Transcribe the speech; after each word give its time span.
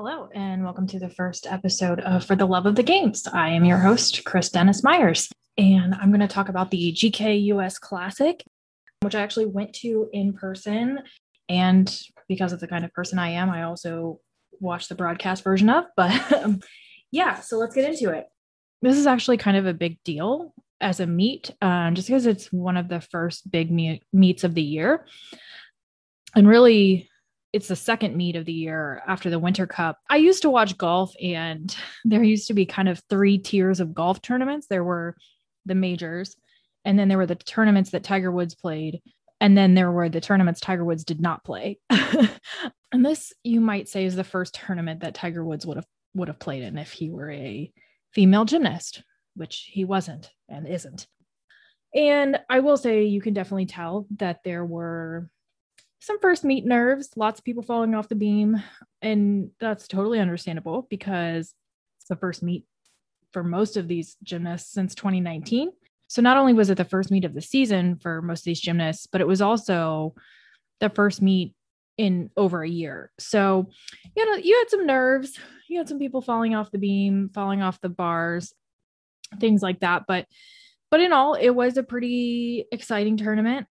Hello, 0.00 0.28
and 0.32 0.62
welcome 0.62 0.86
to 0.86 1.00
the 1.00 1.08
first 1.08 1.44
episode 1.44 1.98
of 1.98 2.24
For 2.24 2.36
the 2.36 2.46
Love 2.46 2.66
of 2.66 2.76
the 2.76 2.84
Games. 2.84 3.26
I 3.26 3.48
am 3.48 3.64
your 3.64 3.78
host, 3.78 4.24
Chris 4.24 4.48
Dennis 4.48 4.84
Myers, 4.84 5.28
and 5.56 5.92
I'm 5.92 6.10
going 6.10 6.20
to 6.20 6.28
talk 6.28 6.48
about 6.48 6.70
the 6.70 6.92
GK 6.92 7.46
US 7.46 7.80
Classic, 7.80 8.44
which 9.00 9.16
I 9.16 9.22
actually 9.22 9.46
went 9.46 9.72
to 9.80 10.08
in 10.12 10.34
person. 10.34 11.00
And 11.48 12.00
because 12.28 12.52
of 12.52 12.60
the 12.60 12.68
kind 12.68 12.84
of 12.84 12.92
person 12.92 13.18
I 13.18 13.30
am, 13.30 13.50
I 13.50 13.64
also 13.64 14.20
watched 14.60 14.88
the 14.88 14.94
broadcast 14.94 15.42
version 15.42 15.68
of. 15.68 15.86
But 15.96 16.32
um, 16.32 16.60
yeah, 17.10 17.40
so 17.40 17.58
let's 17.58 17.74
get 17.74 17.90
into 17.90 18.16
it. 18.16 18.26
This 18.80 18.98
is 18.98 19.08
actually 19.08 19.38
kind 19.38 19.56
of 19.56 19.66
a 19.66 19.74
big 19.74 20.00
deal 20.04 20.54
as 20.80 21.00
a 21.00 21.08
meet, 21.08 21.50
um, 21.60 21.96
just 21.96 22.06
because 22.06 22.26
it's 22.26 22.52
one 22.52 22.76
of 22.76 22.86
the 22.86 23.00
first 23.00 23.50
big 23.50 23.68
me- 23.72 24.04
meets 24.12 24.44
of 24.44 24.54
the 24.54 24.62
year. 24.62 25.06
And 26.36 26.46
really, 26.46 27.10
it's 27.52 27.68
the 27.68 27.76
second 27.76 28.16
meet 28.16 28.36
of 28.36 28.44
the 28.44 28.52
year 28.52 29.02
after 29.06 29.30
the 29.30 29.38
Winter 29.38 29.66
Cup. 29.66 29.98
I 30.08 30.16
used 30.16 30.42
to 30.42 30.50
watch 30.50 30.76
golf, 30.76 31.12
and 31.22 31.74
there 32.04 32.22
used 32.22 32.48
to 32.48 32.54
be 32.54 32.66
kind 32.66 32.88
of 32.88 33.02
three 33.08 33.38
tiers 33.38 33.80
of 33.80 33.94
golf 33.94 34.20
tournaments. 34.20 34.66
There 34.68 34.84
were 34.84 35.16
the 35.66 35.74
majors, 35.74 36.36
and 36.84 36.98
then 36.98 37.08
there 37.08 37.18
were 37.18 37.26
the 37.26 37.34
tournaments 37.34 37.90
that 37.90 38.04
Tiger 38.04 38.30
Woods 38.30 38.54
played, 38.54 39.00
and 39.40 39.56
then 39.56 39.74
there 39.74 39.90
were 39.90 40.08
the 40.08 40.20
tournaments 40.20 40.60
Tiger 40.60 40.84
Woods 40.84 41.04
did 41.04 41.20
not 41.20 41.44
play. 41.44 41.78
and 41.90 43.04
this, 43.04 43.32
you 43.42 43.60
might 43.60 43.88
say, 43.88 44.04
is 44.04 44.16
the 44.16 44.24
first 44.24 44.54
tournament 44.54 45.00
that 45.00 45.14
Tiger 45.14 45.44
Woods 45.44 45.66
would 45.66 45.76
have 45.76 45.86
would 46.14 46.28
have 46.28 46.38
played 46.38 46.62
in 46.62 46.78
if 46.78 46.92
he 46.92 47.10
were 47.10 47.30
a 47.30 47.70
female 48.12 48.44
gymnast, 48.44 49.02
which 49.36 49.68
he 49.70 49.84
wasn't 49.84 50.30
and 50.48 50.66
isn't. 50.66 51.06
And 51.94 52.38
I 52.50 52.60
will 52.60 52.76
say, 52.76 53.04
you 53.04 53.20
can 53.20 53.34
definitely 53.34 53.66
tell 53.66 54.06
that 54.16 54.40
there 54.44 54.64
were 54.64 55.28
some 56.08 56.18
first 56.20 56.42
meet 56.42 56.64
nerves, 56.64 57.10
lots 57.16 57.38
of 57.38 57.44
people 57.44 57.62
falling 57.62 57.94
off 57.94 58.08
the 58.08 58.14
beam. 58.14 58.62
And 59.02 59.50
that's 59.60 59.86
totally 59.86 60.20
understandable 60.20 60.86
because 60.88 61.52
it's 62.00 62.08
the 62.08 62.16
first 62.16 62.42
meet 62.42 62.64
for 63.30 63.44
most 63.44 63.76
of 63.76 63.88
these 63.88 64.16
gymnasts 64.22 64.72
since 64.72 64.94
2019. 64.94 65.70
So 66.06 66.22
not 66.22 66.38
only 66.38 66.54
was 66.54 66.70
it 66.70 66.78
the 66.78 66.84
first 66.86 67.10
meet 67.10 67.26
of 67.26 67.34
the 67.34 67.42
season 67.42 67.98
for 67.98 68.22
most 68.22 68.40
of 68.40 68.44
these 68.46 68.58
gymnasts, 68.58 69.06
but 69.06 69.20
it 69.20 69.26
was 69.26 69.42
also 69.42 70.14
the 70.80 70.88
first 70.88 71.20
meet 71.20 71.52
in 71.98 72.30
over 72.38 72.62
a 72.62 72.68
year. 72.68 73.12
So 73.18 73.68
you 74.16 74.24
know, 74.24 74.38
you 74.38 74.56
had 74.56 74.70
some 74.70 74.86
nerves, 74.86 75.38
you 75.68 75.76
had 75.76 75.90
some 75.90 75.98
people 75.98 76.22
falling 76.22 76.54
off 76.54 76.70
the 76.70 76.78
beam, 76.78 77.28
falling 77.34 77.60
off 77.60 77.82
the 77.82 77.90
bars, 77.90 78.54
things 79.38 79.60
like 79.60 79.80
that. 79.80 80.04
But 80.08 80.24
but 80.90 81.00
in 81.00 81.12
all, 81.12 81.34
it 81.34 81.50
was 81.50 81.76
a 81.76 81.82
pretty 81.82 82.64
exciting 82.72 83.18
tournament 83.18 83.66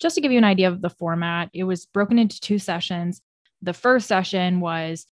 just 0.00 0.14
to 0.14 0.20
give 0.20 0.32
you 0.32 0.38
an 0.38 0.44
idea 0.44 0.68
of 0.68 0.80
the 0.80 0.90
format, 0.90 1.50
it 1.52 1.64
was 1.64 1.86
broken 1.86 2.18
into 2.18 2.40
two 2.40 2.58
sessions. 2.58 3.20
The 3.62 3.74
first 3.74 4.08
session 4.08 4.60
was 4.60 5.06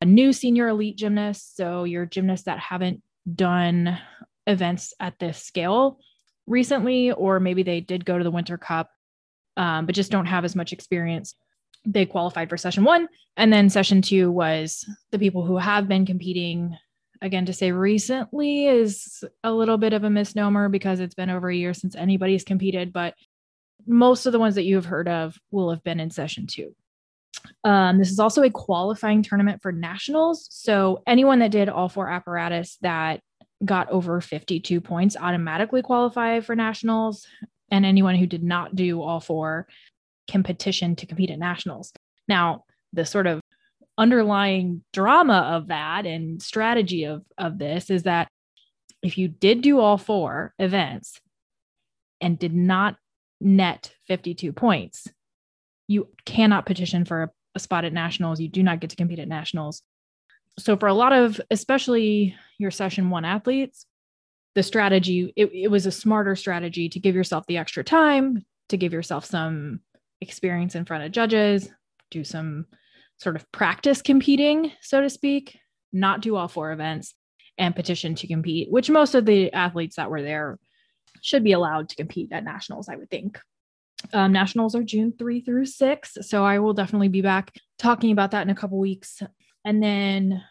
a 0.00 0.06
new 0.06 0.32
senior 0.32 0.68
elite 0.68 0.96
gymnast. 0.96 1.56
So, 1.56 1.84
your 1.84 2.06
gymnasts 2.06 2.46
that 2.46 2.58
haven't 2.58 3.02
done 3.32 3.98
events 4.46 4.94
at 5.00 5.18
this 5.18 5.42
scale 5.42 5.98
recently, 6.46 7.12
or 7.12 7.40
maybe 7.40 7.62
they 7.62 7.80
did 7.80 8.04
go 8.04 8.18
to 8.18 8.24
the 8.24 8.30
Winter 8.30 8.58
Cup, 8.58 8.90
um, 9.56 9.86
but 9.86 9.94
just 9.94 10.10
don't 10.10 10.26
have 10.26 10.44
as 10.44 10.56
much 10.56 10.72
experience. 10.72 11.34
They 11.86 12.06
qualified 12.06 12.48
for 12.48 12.56
session 12.56 12.84
one. 12.84 13.08
And 13.36 13.52
then 13.52 13.68
session 13.68 14.02
two 14.02 14.30
was 14.30 14.88
the 15.10 15.18
people 15.18 15.44
who 15.44 15.58
have 15.58 15.88
been 15.88 16.06
competing. 16.06 16.76
Again, 17.22 17.46
to 17.46 17.54
say 17.54 17.72
recently 17.72 18.66
is 18.66 19.24
a 19.42 19.52
little 19.52 19.78
bit 19.78 19.94
of 19.94 20.04
a 20.04 20.10
misnomer 20.10 20.68
because 20.68 21.00
it's 21.00 21.14
been 21.14 21.30
over 21.30 21.48
a 21.48 21.56
year 21.56 21.72
since 21.72 21.94
anybody's 21.94 22.44
competed, 22.44 22.92
but 22.92 23.14
most 23.86 24.26
of 24.26 24.32
the 24.32 24.38
ones 24.38 24.54
that 24.54 24.64
you 24.64 24.76
have 24.76 24.86
heard 24.86 25.08
of 25.08 25.38
will 25.50 25.70
have 25.70 25.82
been 25.82 26.00
in 26.00 26.10
session 26.10 26.46
two. 26.46 26.74
Um, 27.62 27.98
this 27.98 28.10
is 28.10 28.20
also 28.20 28.42
a 28.42 28.50
qualifying 28.50 29.22
tournament 29.22 29.60
for 29.62 29.72
nationals. 29.72 30.48
So 30.50 31.02
anyone 31.06 31.40
that 31.40 31.50
did 31.50 31.68
all 31.68 31.88
four 31.88 32.08
apparatus 32.08 32.78
that 32.80 33.20
got 33.64 33.90
over 33.90 34.20
52 34.20 34.80
points 34.80 35.16
automatically 35.18 35.82
qualify 35.82 36.40
for 36.40 36.54
nationals. 36.54 37.26
And 37.70 37.84
anyone 37.84 38.14
who 38.14 38.26
did 38.26 38.42
not 38.42 38.76
do 38.76 39.02
all 39.02 39.20
four 39.20 39.66
can 40.28 40.42
petition 40.42 40.96
to 40.96 41.06
compete 41.06 41.30
at 41.30 41.38
nationals. 41.38 41.92
Now, 42.28 42.64
the 42.92 43.04
sort 43.04 43.26
of 43.26 43.40
underlying 43.96 44.82
drama 44.92 45.50
of 45.54 45.68
that 45.68 46.06
and 46.06 46.40
strategy 46.42 47.04
of, 47.04 47.24
of 47.38 47.58
this 47.58 47.90
is 47.90 48.04
that 48.04 48.28
if 49.02 49.18
you 49.18 49.28
did 49.28 49.60
do 49.60 49.80
all 49.80 49.98
four 49.98 50.54
events 50.58 51.20
and 52.20 52.38
did 52.38 52.54
not 52.54 52.96
net 53.40 53.92
52 54.06 54.52
points. 54.52 55.08
You 55.86 56.08
cannot 56.24 56.66
petition 56.66 57.04
for 57.04 57.24
a, 57.24 57.30
a 57.54 57.58
spot 57.58 57.84
at 57.84 57.92
nationals. 57.92 58.40
You 58.40 58.48
do 58.48 58.62
not 58.62 58.80
get 58.80 58.90
to 58.90 58.96
compete 58.96 59.18
at 59.18 59.28
nationals. 59.28 59.82
So, 60.58 60.76
for 60.76 60.86
a 60.86 60.94
lot 60.94 61.12
of, 61.12 61.40
especially 61.50 62.36
your 62.58 62.70
session 62.70 63.10
one 63.10 63.24
athletes, 63.24 63.86
the 64.54 64.62
strategy, 64.62 65.32
it, 65.36 65.50
it 65.52 65.68
was 65.68 65.86
a 65.86 65.92
smarter 65.92 66.36
strategy 66.36 66.88
to 66.88 67.00
give 67.00 67.14
yourself 67.14 67.44
the 67.46 67.58
extra 67.58 67.82
time, 67.82 68.44
to 68.68 68.76
give 68.76 68.92
yourself 68.92 69.24
some 69.24 69.80
experience 70.20 70.74
in 70.74 70.84
front 70.84 71.04
of 71.04 71.12
judges, 71.12 71.68
do 72.10 72.24
some 72.24 72.66
sort 73.18 73.36
of 73.36 73.50
practice 73.52 74.00
competing, 74.00 74.72
so 74.80 75.00
to 75.00 75.10
speak, 75.10 75.58
not 75.92 76.20
do 76.20 76.36
all 76.36 76.48
four 76.48 76.72
events 76.72 77.14
and 77.58 77.76
petition 77.76 78.14
to 78.16 78.26
compete, 78.26 78.70
which 78.70 78.90
most 78.90 79.14
of 79.14 79.26
the 79.26 79.52
athletes 79.52 79.96
that 79.96 80.10
were 80.10 80.22
there 80.22 80.58
should 81.24 81.42
be 81.42 81.52
allowed 81.52 81.88
to 81.88 81.96
compete 81.96 82.30
at 82.32 82.44
nationals, 82.44 82.88
I 82.88 82.96
would 82.96 83.08
think. 83.08 83.40
Um, 84.12 84.30
nationals 84.32 84.74
are 84.74 84.82
June 84.82 85.14
3 85.18 85.40
through 85.40 85.64
6. 85.64 86.18
So 86.20 86.44
I 86.44 86.58
will 86.58 86.74
definitely 86.74 87.08
be 87.08 87.22
back 87.22 87.54
talking 87.78 88.12
about 88.12 88.32
that 88.32 88.42
in 88.42 88.50
a 88.50 88.54
couple 88.54 88.78
weeks. 88.78 89.22
And 89.64 89.82
then 89.82 90.42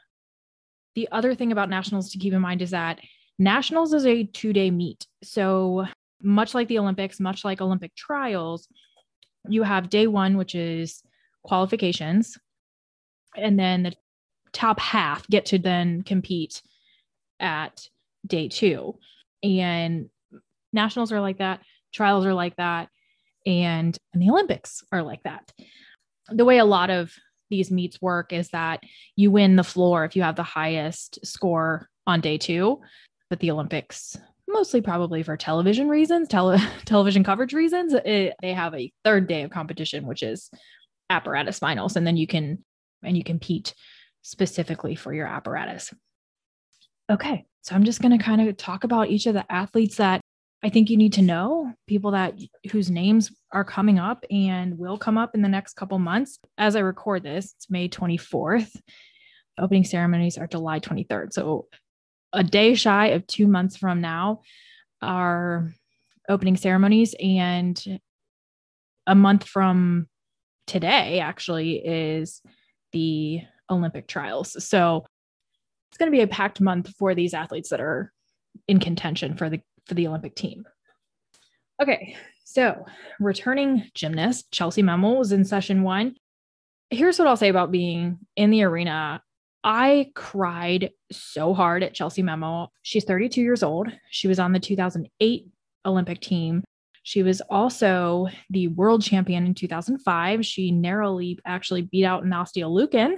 the 0.96 1.08
other 1.12 1.36
thing 1.36 1.52
about 1.52 1.70
nationals 1.70 2.12
to 2.12 2.18
keep 2.18 2.34
in 2.34 2.42
mind 2.42 2.64
is 2.64 2.72
that 2.72 3.00
nationals 3.38 3.94
is 3.94 4.08
a 4.08 4.24
two 4.24 4.52
day 4.52 4.72
meet. 4.72 5.06
So 5.24 5.86
much 6.24 6.56
like 6.56 6.68
the 6.68 6.80
Olympics, 6.80 7.20
much 7.20 7.46
like 7.46 7.62
Olympic 7.62 7.96
trials, 7.96 8.68
you 9.48 9.62
have 9.62 9.92
day 9.92 10.08
one, 10.08 10.38
which 10.38 10.56
is 10.56 11.04
qualifications. 11.44 12.36
And 13.38 13.60
then 13.60 13.84
the 13.84 13.94
top 14.54 14.80
half 14.80 15.28
get 15.28 15.46
to 15.48 15.60
then 15.60 16.02
compete 16.02 16.64
at 17.40 17.88
day 18.26 18.48
two. 18.48 18.98
And 19.44 20.10
nationals 20.74 21.12
are 21.12 21.22
like 21.22 21.38
that, 21.38 21.62
trials 21.94 22.26
are 22.26 22.34
like 22.34 22.56
that, 22.58 22.90
and, 23.46 23.98
and 24.14 24.22
the 24.22 24.30
Olympics 24.30 24.84
are 24.92 25.04
like 25.04 25.24
that. 25.24 25.52
The 26.30 26.46
way 26.46 26.58
a 26.58 26.66
lot 26.66 26.90
of 26.90 27.14
these 27.50 27.72
meets 27.72 28.02
work 28.02 28.34
is 28.34 28.50
that 28.50 28.82
you 29.16 29.30
win 29.32 29.56
the 29.56 29.64
floor 29.64 30.06
if 30.06 30.16
you 30.16 30.24
have 30.24 30.36
the 30.36 30.44
highest 30.44 31.20
score 31.26 31.88
on 32.08 32.22
day 32.22 32.38
two, 32.38 32.82
but 33.30 33.40
the 33.40 33.52
Olympics 33.52 34.18
mostly 34.48 34.82
probably 34.82 35.24
for 35.24 35.36
television 35.36 35.90
reasons, 35.90 36.28
tele- 36.28 36.60
television 36.86 37.24
coverage 37.24 37.54
reasons, 37.54 37.94
it, 37.94 38.36
they 38.42 38.54
have 38.54 38.74
a 38.74 38.92
third 39.04 39.28
day 39.28 39.44
of 39.44 39.52
competition, 39.52 40.06
which 40.06 40.24
is 40.24 40.50
apparatus 41.10 41.60
finals, 41.60 41.96
and 41.96 42.08
then 42.08 42.18
you 42.18 42.28
can 42.28 42.64
and 43.04 43.18
you 43.18 43.24
compete 43.24 43.74
specifically 44.22 44.96
for 44.96 45.14
your 45.14 45.28
apparatus. 45.28 45.94
Okay, 47.12 47.46
so 47.62 47.76
I'm 47.76 47.84
just 47.84 48.02
going 48.02 48.18
to 48.18 48.24
kind 48.24 48.48
of 48.48 48.56
talk 48.56 48.86
about 48.86 49.10
each 49.10 49.26
of 49.26 49.34
the 49.34 49.52
athletes 49.52 49.98
that 49.98 50.22
I 50.64 50.70
think 50.70 50.90
you 50.90 50.96
need 50.96 51.14
to 51.14 51.22
know 51.22 51.74
people 51.88 52.12
that 52.12 52.40
whose 52.72 52.90
names 52.90 53.32
are 53.52 53.66
coming 53.66 54.00
up 54.00 54.24
and 54.32 54.78
will 54.78 54.98
come 54.98 55.18
up 55.18 55.36
in 55.36 55.42
the 55.42 55.50
next 55.50 55.74
couple 55.74 56.00
months. 56.00 56.40
As 56.58 56.78
I 56.78 56.80
record 56.80 57.22
this, 57.22 57.54
it's 57.58 57.70
May 57.70 57.90
24th. 57.90 58.74
Opening 59.60 59.84
ceremonies 59.84 60.38
are 60.38 60.48
July 60.48 60.80
23rd. 60.80 61.34
So 61.34 61.68
a 62.32 62.44
day 62.44 62.76
shy 62.76 63.08
of 63.08 63.28
2 63.28 63.46
months 63.46 63.76
from 63.76 64.00
now 64.00 64.42
are 65.02 65.74
opening 66.30 66.56
ceremonies 66.56 67.14
and 67.20 68.00
a 69.06 69.16
month 69.16 69.44
from 69.44 70.08
today 70.66 71.20
actually 71.20 71.86
is 71.86 72.42
the 72.94 73.42
Olympic 73.70 74.08
trials. 74.08 74.66
So 74.66 75.06
it's 75.92 75.98
going 75.98 76.10
to 76.10 76.16
be 76.16 76.24
a 76.24 76.28
packed 76.28 76.62
month 76.62 76.94
for 76.98 77.14
these 77.14 77.34
athletes 77.34 77.70
that 77.70 77.82
are 77.82 78.14
in 78.70 78.80
contention 78.80 79.36
for 79.36 79.50
the 79.50 79.60
for 79.86 79.94
the 79.94 80.08
Olympic 80.08 80.36
team. 80.36 80.66
Okay, 81.82 82.16
so 82.44 82.86
returning 83.20 83.90
gymnast 83.94 84.52
Chellsie 84.52 84.84
Memmel 84.84 85.18
was 85.18 85.32
in 85.32 85.44
session 85.44 85.84
one. 85.84 86.16
Here's 86.90 87.18
what 87.18 87.28
I'll 87.28 87.38
say 87.38 87.50
about 87.50 87.72
being 87.72 88.20
in 88.36 88.52
the 88.52 88.64
arena. 88.64 89.22
I 89.64 90.12
cried 90.14 90.92
so 91.12 91.54
hard 91.54 91.84
at 91.84 91.96
Chellsie 91.96 92.24
Memmel. 92.24 92.68
She's 92.82 93.06
32 93.06 93.42
years 93.42 93.64
old. 93.64 93.88
She 94.12 94.28
was 94.28 94.40
on 94.40 94.52
the 94.52 94.60
2008 94.60 95.48
Olympic 95.86 96.20
team. 96.20 96.64
She 97.04 97.22
was 97.22 97.42
also 97.50 98.28
the 98.50 98.70
world 98.70 99.04
champion 99.04 99.46
in 99.46 99.54
2005. 99.54 100.46
She 100.46 100.72
narrowly 100.72 101.38
actually 101.46 101.82
beat 101.82 102.06
out 102.06 102.24
Nastia 102.24 102.66
Liukin 102.66 103.16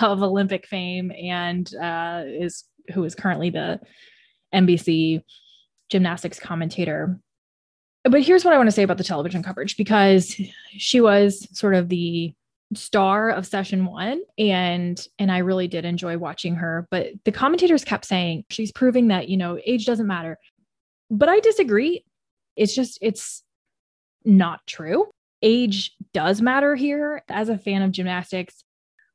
of 0.02 0.22
Olympic 0.22 0.66
fame 0.66 1.12
and 1.12 1.70
uh, 1.74 2.22
is 2.26 2.64
who 2.94 3.04
is 3.04 3.14
currently 3.14 3.50
the 3.50 3.80
NBC 4.54 5.22
gymnastics 5.88 6.38
commentator. 6.38 7.18
But 8.04 8.22
here's 8.22 8.44
what 8.44 8.54
I 8.54 8.56
want 8.56 8.68
to 8.68 8.72
say 8.72 8.82
about 8.82 8.98
the 8.98 9.04
television 9.04 9.42
coverage 9.42 9.76
because 9.76 10.40
she 10.76 11.00
was 11.00 11.46
sort 11.56 11.74
of 11.74 11.88
the 11.88 12.34
star 12.74 13.30
of 13.30 13.46
session 13.46 13.86
1 13.86 14.20
and 14.38 15.06
and 15.20 15.30
I 15.30 15.38
really 15.38 15.68
did 15.68 15.84
enjoy 15.84 16.18
watching 16.18 16.56
her. 16.56 16.86
But 16.90 17.08
the 17.24 17.32
commentators 17.32 17.84
kept 17.84 18.04
saying 18.04 18.44
she's 18.50 18.72
proving 18.72 19.08
that 19.08 19.28
you 19.28 19.36
know 19.36 19.58
age 19.64 19.86
doesn't 19.86 20.06
matter. 20.06 20.38
But 21.10 21.28
I 21.28 21.40
disagree. 21.40 22.04
It's 22.56 22.74
just 22.74 22.98
it's 23.02 23.42
not 24.24 24.60
true. 24.66 25.06
Age 25.42 25.92
does 26.12 26.40
matter 26.40 26.74
here. 26.74 27.22
As 27.28 27.48
a 27.48 27.58
fan 27.58 27.82
of 27.82 27.92
gymnastics 27.92 28.64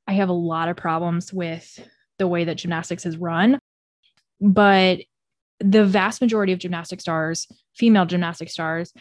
I 0.07 0.13
have 0.13 0.29
a 0.29 0.33
lot 0.33 0.69
of 0.69 0.77
problems 0.77 1.31
with 1.31 1.79
the 2.17 2.27
way 2.27 2.43
that 2.43 2.55
gymnastics 2.55 3.05
is 3.05 3.17
run. 3.17 3.59
But 4.39 4.99
the 5.63 5.85
vast 5.85 6.21
majority 6.21 6.53
of 6.53 6.59
gymnastic 6.59 6.99
stars 7.01 7.47
female 7.75 8.05
gymnastic 8.05 8.49
stars 8.49 8.93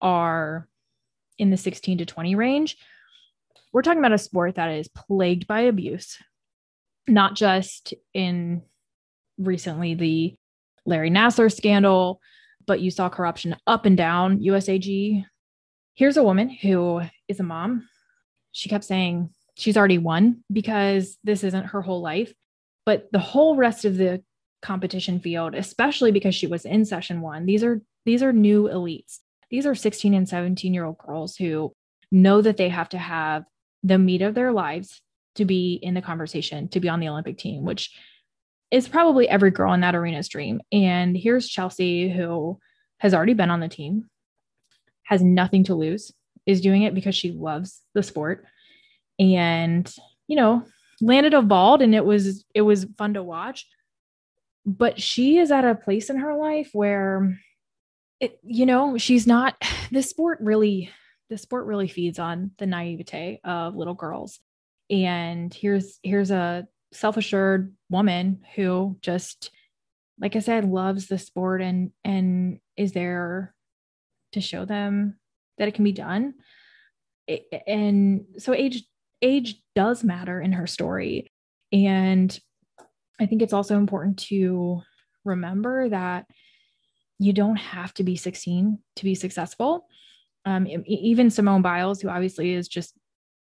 are 0.00 0.68
in 1.38 1.50
the 1.50 1.56
16 1.56 1.98
to 1.98 2.06
20 2.06 2.34
range 2.34 2.76
we're 3.72 3.82
talking 3.82 3.98
about 3.98 4.12
a 4.12 4.18
sport 4.18 4.54
that 4.54 4.70
is 4.70 4.88
plagued 4.88 5.46
by 5.46 5.60
abuse, 5.60 6.18
not 7.06 7.34
just 7.34 7.94
in 8.14 8.62
recently 9.38 9.94
the 9.94 10.34
Larry 10.86 11.10
Nassar 11.10 11.54
scandal, 11.54 12.20
but 12.66 12.80
you 12.80 12.90
saw 12.90 13.08
corruption 13.08 13.56
up 13.66 13.84
and 13.84 13.96
down 13.96 14.40
USAG. 14.40 15.24
Here's 15.94 16.16
a 16.16 16.22
woman 16.22 16.48
who 16.48 17.02
is 17.28 17.40
a 17.40 17.44
mom. 17.44 17.88
She 18.52 18.68
kept 18.68 18.84
saying 18.84 19.30
she's 19.56 19.76
already 19.76 19.98
won 19.98 20.44
because 20.52 21.18
this 21.24 21.44
isn't 21.44 21.66
her 21.66 21.82
whole 21.82 22.00
life. 22.00 22.32
But 22.86 23.08
the 23.12 23.18
whole 23.18 23.54
rest 23.54 23.84
of 23.84 23.96
the 23.96 24.22
competition 24.62 25.20
field, 25.20 25.54
especially 25.54 26.12
because 26.12 26.34
she 26.34 26.46
was 26.46 26.64
in 26.64 26.84
session 26.84 27.20
one, 27.20 27.46
these 27.46 27.64
are 27.64 27.80
these 28.04 28.22
are 28.22 28.32
new 28.32 28.64
elites. 28.64 29.18
These 29.50 29.66
are 29.66 29.74
16 29.74 30.14
and 30.14 30.28
17 30.28 30.74
year 30.74 30.84
old 30.84 30.98
girls 30.98 31.36
who 31.36 31.72
know 32.10 32.42
that 32.42 32.56
they 32.56 32.68
have 32.68 32.88
to 32.90 32.98
have 32.98 33.44
the 33.82 33.98
meet 33.98 34.22
of 34.22 34.34
their 34.34 34.52
lives 34.52 35.00
to 35.36 35.44
be 35.44 35.74
in 35.74 35.94
the 35.94 36.02
conversation, 36.02 36.68
to 36.68 36.80
be 36.80 36.88
on 36.88 37.00
the 37.00 37.08
Olympic 37.08 37.38
team, 37.38 37.64
which 37.64 37.96
is 38.70 38.88
probably 38.88 39.28
every 39.28 39.50
girl 39.50 39.72
in 39.72 39.80
that 39.80 39.94
arena's 39.94 40.28
dream. 40.28 40.60
And 40.72 41.16
here's 41.16 41.48
Chellsie, 41.48 42.14
who 42.14 42.58
has 42.98 43.14
already 43.14 43.34
been 43.34 43.50
on 43.50 43.60
the 43.60 43.68
team, 43.68 44.08
has 45.04 45.22
nothing 45.22 45.64
to 45.64 45.74
lose, 45.74 46.12
is 46.44 46.60
doing 46.60 46.82
it 46.82 46.94
because 46.94 47.14
she 47.14 47.30
loves 47.30 47.80
the 47.94 48.02
sport. 48.02 48.44
And, 49.18 49.90
you 50.26 50.36
know, 50.36 50.64
landed 51.00 51.34
a 51.34 51.42
vault 51.42 51.82
and 51.82 51.94
it 51.94 52.04
was 52.04 52.44
it 52.54 52.62
was 52.62 52.86
fun 52.96 53.14
to 53.14 53.22
watch. 53.22 53.66
But 54.68 55.00
she 55.00 55.38
is 55.38 55.50
at 55.50 55.64
a 55.64 55.74
place 55.74 56.10
in 56.10 56.18
her 56.18 56.34
life 56.34 56.68
where 56.74 57.40
it, 58.20 58.38
you 58.42 58.66
know, 58.66 58.98
she's 58.98 59.26
not 59.26 59.56
this 59.90 60.10
sport 60.10 60.38
really 60.42 60.90
the 61.30 61.38
sport 61.38 61.66
really 61.66 61.88
feeds 61.88 62.18
on 62.18 62.52
the 62.58 62.66
naivete 62.66 63.40
of 63.44 63.76
little 63.76 63.94
girls. 63.94 64.40
And 64.90 65.52
here's 65.52 65.98
here's 66.02 66.30
a 66.30 66.66
self-assured 66.92 67.74
woman 67.90 68.42
who 68.54 68.98
just 69.00 69.50
like 70.20 70.36
I 70.36 70.40
said 70.40 70.64
loves 70.64 71.06
the 71.06 71.18
sport 71.18 71.62
and 71.62 71.90
and 72.04 72.60
is 72.76 72.92
there 72.92 73.54
to 74.32 74.40
show 74.40 74.66
them 74.66 75.18
that 75.56 75.68
it 75.68 75.74
can 75.74 75.84
be 75.84 75.92
done. 75.92 76.34
And 77.66 78.24
so 78.36 78.52
age 78.52 78.84
age 79.22 79.62
does 79.74 80.04
matter 80.04 80.40
in 80.40 80.52
her 80.52 80.66
story. 80.66 81.32
And 81.72 82.38
I 83.20 83.26
think 83.26 83.42
it's 83.42 83.52
also 83.52 83.76
important 83.76 84.18
to 84.28 84.82
remember 85.24 85.88
that 85.88 86.26
you 87.18 87.32
don't 87.32 87.56
have 87.56 87.92
to 87.94 88.04
be 88.04 88.16
16 88.16 88.78
to 88.96 89.04
be 89.04 89.14
successful. 89.14 89.86
Um, 90.44 90.66
even 90.86 91.30
Simone 91.30 91.62
Biles, 91.62 92.00
who 92.00 92.08
obviously 92.08 92.52
is 92.52 92.68
just 92.68 92.94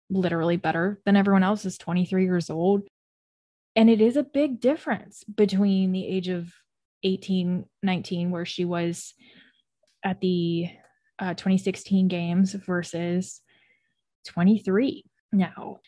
literally 0.09 0.57
better 0.57 1.00
than 1.06 1.15
everyone 1.15 1.44
else, 1.44 1.65
is 1.65 1.77
23 1.77 2.24
years 2.24 2.50
old. 2.50 2.83
And 3.75 3.89
it 3.89 4.01
is 4.01 4.18
a 4.18 4.24
big 4.24 4.59
difference 4.59 5.24
between 5.24 5.91
the 5.91 6.06
age 6.06 6.27
of 6.27 6.51
18, 7.03 7.65
19, 7.83 8.31
where 8.31 8.45
she 8.45 8.65
was 8.65 9.13
at 10.03 10.19
the 10.19 10.69
uh, 11.19 11.35
2016 11.35 12.07
games 12.07 12.53
versus 12.53 13.41
23 14.25 15.06
now. 15.31 15.79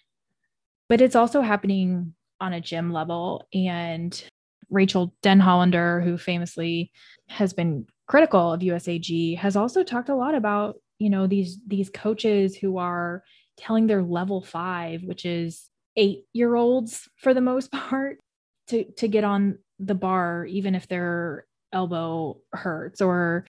But 0.87 1.01
it's 1.01 1.15
also 1.15 1.41
happening 1.41 2.13
on 2.39 2.53
a 2.53 2.61
gym 2.61 2.91
level. 2.91 3.47
And 3.53 4.21
Rachel 4.69 5.13
Denhollander, 5.23 6.03
who 6.03 6.17
famously 6.17 6.91
has 7.27 7.53
been 7.53 7.85
critical 8.07 8.53
of 8.53 8.61
USAG, 8.61 9.37
has 9.37 9.55
also 9.55 9.83
talked 9.83 10.09
a 10.09 10.15
lot 10.15 10.35
about 10.35 10.75
you 10.99 11.09
know 11.09 11.25
these 11.25 11.57
these 11.65 11.89
coaches 11.89 12.55
who 12.55 12.77
are 12.77 13.23
telling 13.57 13.87
their 13.87 14.03
level 14.03 14.41
5 14.41 15.03
which 15.03 15.25
is 15.25 15.69
8 15.97 16.25
year 16.33 16.55
olds 16.55 17.09
for 17.17 17.33
the 17.33 17.41
most 17.41 17.71
part 17.71 18.19
to 18.67 18.83
to 18.97 19.07
get 19.07 19.23
on 19.23 19.57
the 19.79 19.95
bar 19.95 20.45
even 20.45 20.75
if 20.75 20.87
their 20.87 21.45
elbow 21.71 22.37
hurts 22.51 23.01
or 23.01 23.47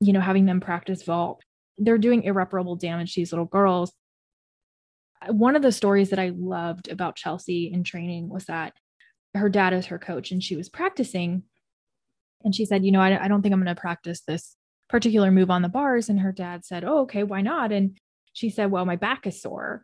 you 0.00 0.12
know 0.12 0.20
having 0.20 0.46
them 0.46 0.60
practice 0.60 1.02
vault 1.02 1.42
they're 1.78 1.98
doing 1.98 2.24
irreparable 2.24 2.76
damage 2.76 3.14
to 3.14 3.20
these 3.20 3.32
little 3.32 3.46
girls 3.46 3.92
one 5.28 5.56
of 5.56 5.62
the 5.62 5.72
stories 5.72 6.10
that 6.10 6.18
I 6.18 6.32
loved 6.34 6.88
about 6.88 7.16
Chellsie 7.16 7.72
in 7.72 7.84
training 7.84 8.28
was 8.28 8.46
that 8.46 8.74
her 9.34 9.48
dad 9.48 9.72
is 9.72 9.86
her 9.86 9.98
coach 9.98 10.30
and 10.30 10.42
she 10.42 10.56
was 10.56 10.68
practicing 10.68 11.44
and 12.44 12.54
she 12.54 12.64
said, 12.64 12.84
you 12.84 12.92
know, 12.92 13.00
I, 13.00 13.24
I 13.24 13.28
don't 13.28 13.42
think 13.42 13.52
I'm 13.52 13.62
going 13.62 13.74
to 13.74 13.80
practice 13.80 14.22
this 14.22 14.56
particular 14.88 15.30
move 15.30 15.50
on 15.50 15.62
the 15.62 15.68
bars. 15.68 16.08
And 16.08 16.20
her 16.20 16.32
dad 16.32 16.64
said, 16.64 16.84
Oh, 16.84 17.00
okay, 17.00 17.22
why 17.22 17.40
not? 17.42 17.72
And 17.72 17.98
she 18.32 18.50
said, 18.50 18.70
Well, 18.70 18.84
my 18.84 18.96
back 18.96 19.26
is 19.26 19.40
sore. 19.40 19.82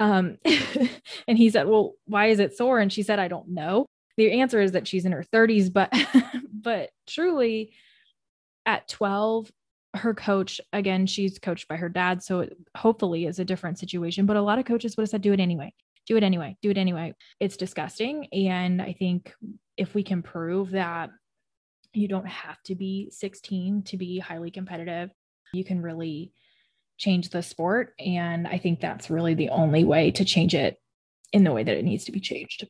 Um, 0.00 0.38
and 1.28 1.38
he 1.38 1.50
said, 1.50 1.68
Well, 1.68 1.94
why 2.06 2.26
is 2.26 2.40
it 2.40 2.56
sore? 2.56 2.78
And 2.78 2.92
she 2.92 3.02
said, 3.02 3.18
I 3.18 3.28
don't 3.28 3.48
know. 3.48 3.86
The 4.16 4.40
answer 4.40 4.60
is 4.60 4.72
that 4.72 4.86
she's 4.86 5.04
in 5.04 5.12
her 5.12 5.24
30s, 5.32 5.72
but 5.72 5.92
but 6.52 6.90
truly 7.06 7.72
at 8.66 8.88
12, 8.88 9.50
her 9.94 10.14
coach, 10.14 10.60
again, 10.72 11.06
she's 11.06 11.38
coached 11.38 11.68
by 11.68 11.76
her 11.76 11.88
dad. 11.88 12.22
So 12.22 12.40
it 12.40 12.56
hopefully 12.76 13.26
is 13.26 13.38
a 13.38 13.44
different 13.44 13.78
situation. 13.78 14.26
But 14.26 14.36
a 14.36 14.42
lot 14.42 14.58
of 14.58 14.64
coaches 14.64 14.96
would 14.96 15.02
have 15.02 15.10
said, 15.10 15.22
do 15.22 15.32
it 15.32 15.40
anyway. 15.40 15.72
Do 16.06 16.16
it 16.16 16.22
anyway. 16.22 16.56
Do 16.62 16.70
it 16.70 16.78
anyway. 16.78 17.14
It's 17.40 17.56
disgusting. 17.56 18.26
And 18.32 18.80
I 18.80 18.94
think 18.98 19.34
if 19.76 19.94
we 19.94 20.02
can 20.02 20.22
prove 20.22 20.70
that 20.70 21.10
you 21.94 22.08
don't 22.08 22.26
have 22.26 22.62
to 22.64 22.74
be 22.74 23.10
16 23.10 23.82
to 23.82 23.96
be 23.96 24.18
highly 24.18 24.50
competitive. 24.50 25.10
You 25.52 25.64
can 25.64 25.82
really 25.82 26.32
change 26.98 27.30
the 27.30 27.42
sport. 27.42 27.94
And 27.98 28.46
I 28.46 28.58
think 28.58 28.80
that's 28.80 29.10
really 29.10 29.34
the 29.34 29.50
only 29.50 29.84
way 29.84 30.10
to 30.12 30.24
change 30.24 30.54
it 30.54 30.78
in 31.32 31.44
the 31.44 31.52
way 31.52 31.62
that 31.62 31.76
it 31.76 31.84
needs 31.84 32.04
to 32.04 32.12
be 32.12 32.20
changed. 32.20 32.66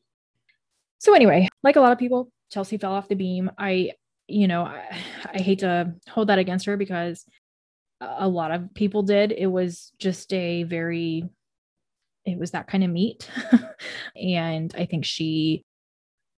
So, 0.98 1.14
anyway, 1.14 1.48
like 1.62 1.76
a 1.76 1.80
lot 1.80 1.92
of 1.92 1.98
people, 1.98 2.30
Chellsie 2.54 2.80
fell 2.80 2.92
off 2.92 3.08
the 3.08 3.16
beam. 3.16 3.50
I, 3.58 3.92
you 4.28 4.48
know, 4.48 4.64
I, 4.64 4.96
I 5.34 5.40
hate 5.40 5.60
to 5.60 5.94
hold 6.08 6.28
that 6.28 6.38
against 6.38 6.66
her 6.66 6.76
because 6.76 7.24
a 8.00 8.28
lot 8.28 8.50
of 8.50 8.74
people 8.74 9.02
did. 9.02 9.32
It 9.32 9.46
was 9.46 9.92
just 9.98 10.32
a 10.32 10.64
very, 10.64 11.24
it 12.24 12.38
was 12.38 12.52
that 12.52 12.66
kind 12.66 12.84
of 12.84 12.90
meet. 12.90 13.30
and 14.16 14.74
I 14.76 14.86
think 14.86 15.04
she 15.04 15.64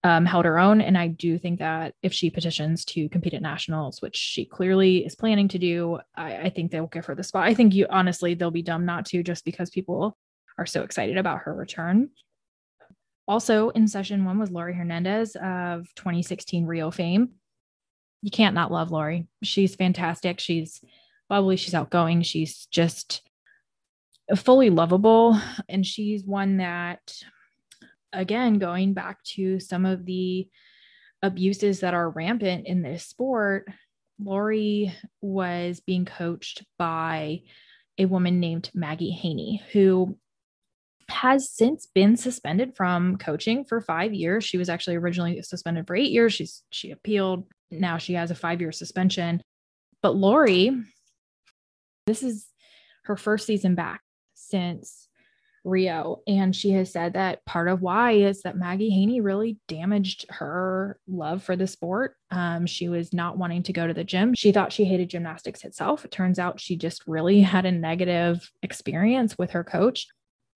um, 0.03 0.25
held 0.25 0.45
her 0.45 0.59
own. 0.59 0.81
And 0.81 0.97
I 0.97 1.07
do 1.07 1.37
think 1.37 1.59
that 1.59 1.93
if 2.03 2.13
she 2.13 2.29
petitions 2.29 2.83
to 2.85 3.07
compete 3.09 3.33
at 3.33 3.41
nationals, 3.41 4.01
which 4.01 4.17
she 4.17 4.45
clearly 4.45 5.05
is 5.05 5.15
planning 5.15 5.47
to 5.49 5.59
do, 5.59 5.99
I, 6.15 6.37
I 6.37 6.49
think 6.49 6.71
they'll 6.71 6.87
give 6.87 7.05
her 7.05 7.15
the 7.15 7.23
spot. 7.23 7.47
I 7.47 7.53
think 7.53 7.73
you 7.73 7.87
honestly, 7.89 8.33
they'll 8.33 8.51
be 8.51 8.61
dumb 8.61 8.85
not 8.85 9.05
to 9.07 9.23
just 9.23 9.45
because 9.45 9.69
people 9.69 10.17
are 10.57 10.65
so 10.65 10.83
excited 10.83 11.17
about 11.17 11.39
her 11.39 11.55
return. 11.55 12.09
Also 13.27 13.69
in 13.69 13.87
session 13.87 14.25
one 14.25 14.37
was 14.37 14.51
Laurie 14.51 14.73
Hernandez 14.73 15.37
of 15.37 15.87
2016 15.95 16.65
Rio 16.65 16.91
fame. 16.91 17.29
You 18.23 18.31
can't 18.31 18.55
not 18.55 18.71
love 18.71 18.89
Laurie. 18.89 19.27
She's 19.43 19.75
fantastic. 19.75 20.39
She's 20.39 20.81
bubbly. 21.29 21.57
She's 21.57 21.75
outgoing. 21.75 22.21
She's 22.21 22.65
just 22.67 23.21
fully 24.35 24.69
lovable. 24.69 25.39
And 25.67 25.85
she's 25.85 26.23
one 26.23 26.57
that 26.57 27.13
again, 28.13 28.59
going 28.59 28.93
back 28.93 29.21
to 29.23 29.59
some 29.59 29.85
of 29.85 30.05
the 30.05 30.47
abuses 31.21 31.81
that 31.81 31.93
are 31.93 32.09
rampant 32.09 32.65
in 32.67 32.81
this 32.81 33.05
sport, 33.05 33.67
Laurie 34.23 34.93
was 35.21 35.81
being 35.81 36.05
coached 36.05 36.63
by 36.77 37.41
a 37.97 38.05
woman 38.05 38.39
named 38.39 38.71
Maggie 38.73 39.11
Haney, 39.11 39.63
who 39.73 40.17
has 41.09 41.49
since 41.49 41.87
been 41.93 42.15
suspended 42.15 42.75
from 42.75 43.17
coaching 43.17 43.65
for 43.65 43.81
five 43.81 44.13
years. 44.13 44.43
She 44.43 44.57
was 44.57 44.69
actually 44.69 44.95
originally 44.95 45.41
suspended 45.41 45.87
for 45.87 45.95
eight 45.95 46.11
years. 46.11 46.33
She's 46.33 46.63
she 46.69 46.91
appealed. 46.91 47.45
Now 47.79 47.97
she 47.97 48.13
has 48.13 48.31
a 48.31 48.35
five-year 48.35 48.71
suspension. 48.71 49.41
But 50.01 50.15
Laurie, 50.15 50.71
this 52.07 52.23
is 52.23 52.47
her 53.05 53.15
first 53.15 53.45
season 53.45 53.75
back 53.75 54.01
since 54.33 55.07
Rio. 55.65 56.21
And 56.27 56.53
she 56.53 56.71
has 56.71 56.91
said 56.91 57.13
that 57.13 57.45
part 57.45 57.69
of 57.69 57.81
why 57.81 58.11
is 58.11 58.41
that 58.41 58.57
Maggie 58.57 58.89
Haney 58.89 59.21
really 59.21 59.57
damaged 59.69 60.25
her 60.29 60.99
love 61.07 61.41
for 61.41 61.55
the 61.55 61.67
sport. 61.67 62.15
Um, 62.31 62.65
she 62.65 62.89
was 62.89 63.13
not 63.13 63.37
wanting 63.37 63.63
to 63.63 63.73
go 63.73 63.87
to 63.87 63.93
the 63.93 64.03
gym. 64.03 64.33
She 64.35 64.51
thought 64.51 64.73
she 64.73 64.83
hated 64.83 65.09
gymnastics 65.09 65.63
itself. 65.63 66.03
It 66.03 66.11
turns 66.11 66.37
out 66.37 66.59
she 66.59 66.75
just 66.75 67.03
really 67.07 67.39
had 67.39 67.65
a 67.65 67.71
negative 67.71 68.51
experience 68.61 69.37
with 69.37 69.51
her 69.51 69.63
coach. 69.63 70.07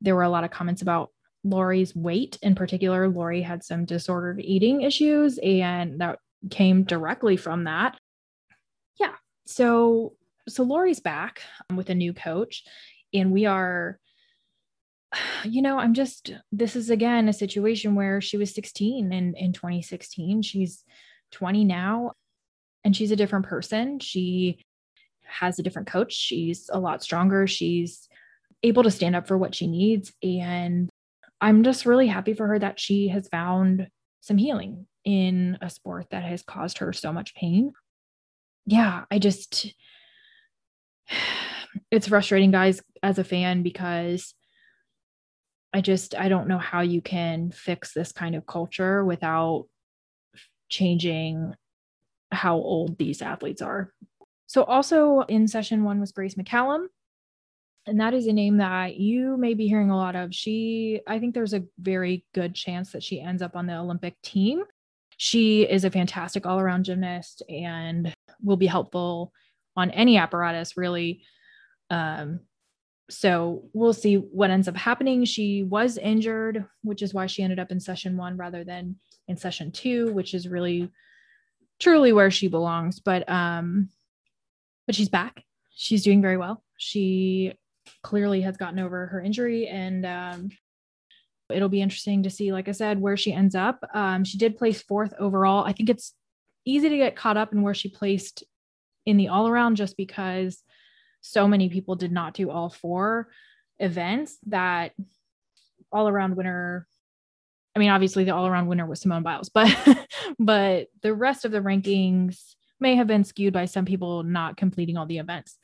there 0.02 0.16
were 0.16 0.24
a 0.24 0.30
lot 0.30 0.44
of 0.44 0.52
comments 0.52 0.82
about 0.82 1.10
Laurie's 1.44 1.96
weight 1.96 2.38
in 2.42 2.56
particular. 2.56 3.08
Laurie 3.08 3.42
had 3.42 3.64
some 3.64 3.86
disordered 3.86 4.42
eating 4.42 4.82
issues, 4.82 5.40
and 5.40 6.00
that 6.02 6.20
came 6.50 6.84
directly 6.84 7.38
from 7.38 7.66
that. 7.66 7.98
Yeah. 9.00 9.14
So, 9.46 10.14
so 10.48 10.64
Laurie's 10.64 11.00
back 11.00 11.42
um, 11.70 11.78
with 11.78 11.90
a 11.90 11.96
new 11.96 12.14
coach, 12.14 12.64
and 13.14 13.32
we 13.32 13.46
are, 13.46 14.00
you 15.44 15.62
know, 15.62 15.78
I'm 15.78 15.94
just, 15.94 16.32
this 16.52 16.76
is 16.76 16.90
again 16.90 17.28
a 17.28 17.34
situation 17.34 17.96
where 17.96 18.22
she 18.22 18.38
was 18.38 18.54
16 18.54 19.12
in, 19.12 19.36
in 19.36 19.54
2016. 19.54 20.42
She's 20.42 20.84
20 21.32 21.66
now, 21.66 22.12
and 22.84 22.96
she's 22.96 23.12
a 23.12 23.18
different 23.18 23.46
person. 23.46 24.00
She 24.00 24.60
has 25.24 25.60
a 25.60 25.64
different 25.64 25.88
coach. 25.90 26.14
She's 26.14 26.70
a 26.72 26.80
lot 26.80 27.04
stronger. 27.04 27.48
She's 27.48 28.08
able 28.64 28.84
to 28.84 28.92
stand 28.92 29.16
up 29.16 29.28
for 29.28 29.38
what 29.38 29.54
she 29.54 29.68
needs. 29.68 30.14
And 30.24 30.90
I'm 31.42 31.64
just 31.64 31.86
really 31.86 32.08
happy 32.08 32.34
for 32.34 32.48
her 32.48 32.60
that 32.60 32.80
she 32.80 33.10
has 33.10 33.28
found 33.28 33.88
some 34.22 34.38
healing 34.38 34.88
in 35.08 35.58
a 35.62 35.70
sport 35.70 36.08
that 36.12 36.24
has 36.24 36.42
caused 36.42 36.80
her 36.80 36.92
so 36.92 37.14
much 37.14 37.34
pain. 37.34 37.72
Yeah, 38.66 39.06
I 39.10 39.20
just, 39.20 39.74
it's 41.92 42.10
frustrating, 42.10 42.52
guys, 42.52 42.82
as 43.02 43.18
a 43.18 43.24
fan, 43.24 43.64
because 43.64 44.34
I 45.74 45.80
just, 45.80 46.14
I 46.14 46.28
don't 46.28 46.50
know 46.50 46.58
how 46.58 46.82
you 46.82 47.02
can 47.02 47.52
fix 47.52 47.94
this 47.94 48.12
kind 48.12 48.36
of 48.36 48.46
culture 48.46 49.06
without 49.06 49.68
changing 50.68 51.54
how 52.34 52.58
old 52.58 52.98
these 52.98 53.22
athletes 53.22 53.62
are. 53.62 53.94
So, 54.48 54.64
also 54.64 55.22
in 55.22 55.48
session 55.48 55.86
one 55.86 56.02
was 56.02 56.12
Grace 56.12 56.36
McCallum 56.36 56.88
and 57.86 58.02
that 58.02 58.14
is 58.14 58.28
a 58.28 58.34
name 58.34 58.58
that 58.58 58.98
you 58.98 59.38
may 59.38 59.54
be 59.54 59.70
hearing 59.70 59.90
a 59.90 59.96
lot 59.96 60.18
of. 60.18 60.36
She, 60.36 61.00
I 61.08 61.20
think 61.20 61.34
there's 61.34 61.54
a 61.54 61.64
very 61.80 62.26
good 62.34 62.54
chance 62.54 62.92
that 62.92 63.02
she 63.04 63.22
ends 63.22 63.42
up 63.42 63.56
on 63.56 63.68
the 63.68 63.78
Olympic 63.78 64.22
team. 64.22 64.64
She 65.18 65.64
is 65.64 65.84
a 65.84 65.92
fantastic 65.92 66.46
all 66.46 66.60
around 66.60 66.86
gymnast 66.86 67.42
and 67.50 68.14
will 68.42 68.58
be 68.58 68.68
helpful 68.68 69.34
on 69.76 69.92
any 69.92 70.18
apparatus, 70.18 70.78
really. 70.78 71.24
Um, 71.90 72.42
so 73.10 73.64
we'll 73.74 73.94
see 73.94 74.16
what 74.16 74.50
ends 74.50 74.68
up 74.68 74.76
happening. 74.76 75.26
She 75.26 75.64
was 75.64 75.98
injured, 75.98 76.66
which 76.84 77.02
is 77.02 77.14
why 77.14 77.26
she 77.28 77.42
ended 77.42 77.60
up 77.60 77.72
in 77.72 77.80
session 77.80 78.18
one 78.18 78.38
rather 78.38 78.64
than 78.64 78.98
in 79.28 79.38
session 79.38 79.72
two, 79.72 80.12
which 80.14 80.34
is 80.34 80.48
really 80.48 80.90
truly 81.80 82.12
where 82.14 82.32
she 82.32 82.48
belongs. 82.48 83.00
But 83.00 83.28
um, 83.30 83.90
but 84.86 84.96
she's 84.96 85.10
back. 85.10 85.44
She's 85.72 86.04
doing 86.04 86.22
very 86.22 86.38
well. 86.38 86.64
She 86.78 87.54
clearly 88.04 88.42
has 88.42 88.58
gotten 88.58 88.80
over 88.80 89.08
her 89.08 89.22
injury 89.22 89.68
and 89.68 90.06
um, 90.06 90.50
it'll 91.50 91.70
be 91.70 91.82
interesting 91.82 92.24
to 92.24 92.30
see 92.30 92.52
like 92.52 92.68
i 92.68 92.72
said 92.72 93.00
where 93.00 93.18
she 93.18 93.34
ends 93.34 93.56
up. 93.56 93.84
Um, 93.94 94.24
she 94.24 94.38
did 94.38 94.58
place 94.58 94.82
fourth 94.82 95.14
overall. 95.20 95.64
I 95.66 95.74
think 95.74 95.90
it's 95.90 96.14
easy 96.66 96.90
to 96.90 96.98
get 96.98 97.16
caught 97.16 97.38
up 97.38 97.54
in 97.54 97.62
where 97.62 97.74
she 97.74 97.90
placed 97.90 98.44
in 99.06 99.18
the 99.18 99.30
all 99.30 99.48
around 99.48 99.76
just 99.76 99.96
because 99.96 100.62
so 101.22 101.48
many 101.48 101.70
people 101.70 101.96
did 101.96 102.12
not 102.12 102.34
do 102.34 102.50
all 102.50 102.70
four 102.70 103.30
events 103.80 104.38
that 104.48 104.92
all 105.92 106.10
around 106.10 106.36
winner 106.36 106.88
i 107.76 107.80
mean 107.80 107.90
obviously 107.90 108.24
the 108.24 108.34
all 108.34 108.48
around 108.48 108.68
winner 108.68 108.86
was 108.86 109.00
simone 109.00 109.24
biles 109.24 109.50
but 109.54 109.70
but 110.40 110.88
the 111.04 111.14
rest 111.14 111.46
of 111.46 111.52
the 111.52 111.62
rankings 111.62 112.56
may 112.80 112.96
have 112.96 113.08
been 113.08 113.24
skewed 113.24 113.54
by 113.54 113.66
some 113.66 113.86
people 113.86 114.24
not 114.24 114.58
completing 114.58 114.98
all 114.98 115.06
the 115.06 115.18
events. 115.18 115.58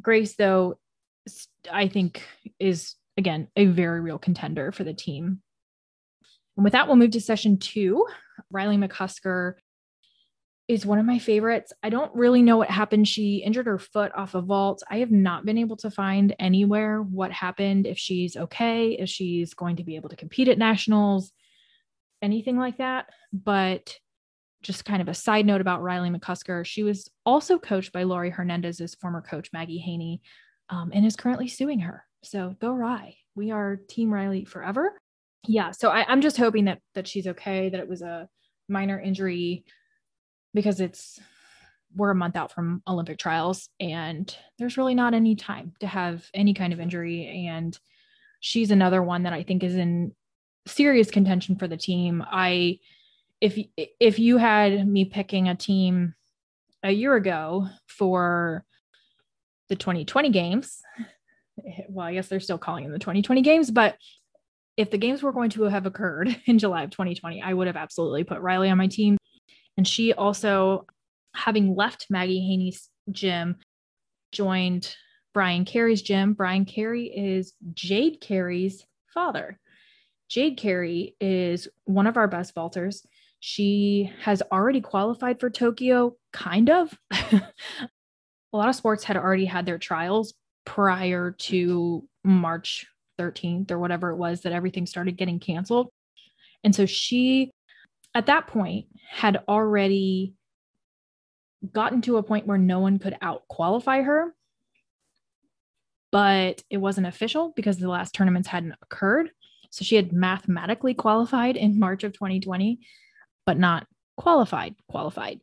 Grace 0.00 0.34
though 0.36 0.78
I 1.70 1.88
think 1.88 2.22
is 2.58 2.94
again 3.16 3.48
a 3.56 3.66
very 3.66 4.00
real 4.00 4.18
contender 4.18 4.72
for 4.72 4.84
the 4.84 4.94
team. 4.94 5.40
And 6.56 6.64
with 6.64 6.72
that, 6.74 6.86
we'll 6.86 6.96
move 6.96 7.12
to 7.12 7.20
session 7.20 7.58
two. 7.58 8.06
Riley 8.50 8.76
McCusker 8.76 9.54
is 10.68 10.86
one 10.86 10.98
of 10.98 11.06
my 11.06 11.18
favorites. 11.18 11.72
I 11.82 11.90
don't 11.90 12.14
really 12.14 12.42
know 12.42 12.56
what 12.56 12.70
happened. 12.70 13.08
She 13.08 13.42
injured 13.44 13.66
her 13.66 13.78
foot 13.78 14.12
off 14.14 14.34
a 14.34 14.40
vault. 14.40 14.82
I 14.90 14.98
have 14.98 15.10
not 15.10 15.44
been 15.44 15.58
able 15.58 15.76
to 15.78 15.90
find 15.90 16.34
anywhere 16.38 17.02
what 17.02 17.32
happened, 17.32 17.86
if 17.86 17.98
she's 17.98 18.36
okay, 18.36 18.92
if 18.92 19.08
she's 19.08 19.54
going 19.54 19.76
to 19.76 19.84
be 19.84 19.96
able 19.96 20.08
to 20.10 20.16
compete 20.16 20.48
at 20.48 20.58
nationals, 20.58 21.32
anything 22.22 22.56
like 22.56 22.78
that. 22.78 23.06
But 23.32 23.96
just 24.62 24.84
kind 24.84 25.02
of 25.02 25.08
a 25.08 25.14
side 25.14 25.44
note 25.44 25.60
about 25.60 25.82
Riley 25.82 26.10
McCusker, 26.10 26.64
she 26.64 26.84
was 26.84 27.10
also 27.26 27.58
coached 27.58 27.92
by 27.92 28.04
Laurie 28.04 28.30
Hernandez's 28.30 28.94
former 28.94 29.20
coach, 29.20 29.50
Maggie 29.52 29.78
Haney, 29.78 30.22
um, 30.70 30.90
and 30.94 31.04
is 31.04 31.16
currently 31.16 31.48
suing 31.48 31.80
her. 31.80 32.04
So 32.22 32.56
go 32.60 32.72
Rye. 32.72 33.16
We 33.34 33.50
are 33.50 33.76
Team 33.88 34.12
Riley 34.12 34.44
forever. 34.44 34.92
Yeah. 35.46 35.72
So 35.72 35.90
I, 35.90 36.04
I'm 36.06 36.20
just 36.20 36.36
hoping 36.36 36.66
that 36.66 36.80
that 36.94 37.08
she's 37.08 37.26
okay, 37.26 37.68
that 37.68 37.80
it 37.80 37.88
was 37.88 38.02
a 38.02 38.28
minor 38.68 39.00
injury 39.00 39.64
because 40.54 40.80
it's 40.80 41.20
we're 41.94 42.10
a 42.10 42.14
month 42.14 42.36
out 42.36 42.52
from 42.52 42.82
Olympic 42.88 43.18
trials 43.18 43.68
and 43.78 44.34
there's 44.58 44.78
really 44.78 44.94
not 44.94 45.12
any 45.12 45.34
time 45.36 45.72
to 45.80 45.86
have 45.86 46.26
any 46.32 46.54
kind 46.54 46.72
of 46.72 46.80
injury. 46.80 47.46
And 47.48 47.78
she's 48.40 48.70
another 48.70 49.02
one 49.02 49.24
that 49.24 49.32
I 49.32 49.42
think 49.42 49.62
is 49.62 49.74
in 49.74 50.14
serious 50.66 51.10
contention 51.10 51.56
for 51.56 51.68
the 51.68 51.76
team. 51.76 52.24
I 52.26 52.78
if 53.40 53.58
if 53.76 54.18
you 54.18 54.36
had 54.38 54.86
me 54.86 55.04
picking 55.04 55.48
a 55.48 55.54
team 55.54 56.14
a 56.82 56.92
year 56.92 57.14
ago 57.14 57.68
for 57.86 58.64
the 59.68 59.76
2020 59.76 60.30
games. 60.30 60.82
Eh, 61.66 61.82
well, 61.88 62.06
I 62.06 62.14
guess 62.14 62.28
they're 62.28 62.40
still 62.40 62.58
calling 62.58 62.84
them 62.84 62.92
the 62.92 62.98
2020 62.98 63.42
games, 63.42 63.70
but 63.70 63.96
if 64.76 64.90
the 64.90 64.98
games 64.98 65.22
were 65.22 65.32
going 65.32 65.50
to 65.50 65.64
have 65.64 65.86
occurred 65.86 66.34
in 66.46 66.58
July 66.58 66.84
of 66.84 66.90
2020, 66.90 67.42
I 67.42 67.52
would 67.52 67.66
have 67.66 67.76
absolutely 67.76 68.24
put 68.24 68.40
Riley 68.40 68.70
on 68.70 68.78
my 68.78 68.86
team. 68.86 69.18
And 69.76 69.86
she 69.86 70.12
also, 70.12 70.86
having 71.34 71.74
left 71.74 72.06
Maggie 72.10 72.46
Haney's 72.46 72.88
gym, 73.10 73.56
joined 74.32 74.94
Brian 75.34 75.64
Carey's 75.64 76.02
gym. 76.02 76.34
Brian 76.34 76.64
Carey 76.64 77.06
is 77.06 77.54
Jade 77.74 78.20
Carey's 78.20 78.84
father. 79.12 79.58
Jade 80.28 80.56
Carey 80.56 81.16
is 81.20 81.68
one 81.84 82.06
of 82.06 82.16
our 82.16 82.28
best 82.28 82.54
vaulters. 82.54 83.04
She 83.40 84.10
has 84.22 84.42
already 84.52 84.80
qualified 84.80 85.40
for 85.40 85.50
Tokyo, 85.50 86.16
kind 86.32 86.70
of. 86.70 86.96
a 87.10 87.42
lot 88.52 88.68
of 88.68 88.74
sports 88.74 89.04
had 89.04 89.16
already 89.16 89.46
had 89.46 89.66
their 89.66 89.78
trials 89.78 90.32
prior 90.64 91.32
to 91.32 92.06
March 92.24 92.86
13th 93.18 93.70
or 93.70 93.78
whatever 93.78 94.10
it 94.10 94.16
was 94.16 94.42
that 94.42 94.52
everything 94.52 94.86
started 94.86 95.16
getting 95.16 95.38
canceled. 95.38 95.88
And 96.64 96.74
so 96.74 96.86
she, 96.86 97.50
at 98.14 98.26
that 98.26 98.46
point, 98.46 98.86
had 99.08 99.42
already 99.48 100.34
gotten 101.72 102.00
to 102.02 102.16
a 102.16 102.22
point 102.22 102.46
where 102.46 102.58
no 102.58 102.80
one 102.80 102.98
could 102.98 103.16
out 103.20 103.46
qualify 103.48 104.02
her. 104.02 104.34
But 106.10 106.62
it 106.68 106.76
wasn't 106.76 107.06
official 107.06 107.52
because 107.56 107.78
the 107.78 107.88
last 107.88 108.14
tournaments 108.14 108.48
hadn't 108.48 108.74
occurred. 108.82 109.30
So 109.70 109.84
she 109.84 109.96
had 109.96 110.12
mathematically 110.12 110.92
qualified 110.92 111.56
in 111.56 111.78
March 111.78 112.04
of 112.04 112.12
2020, 112.12 112.80
but 113.46 113.58
not 113.58 113.86
qualified, 114.18 114.74
qualified. 114.88 115.40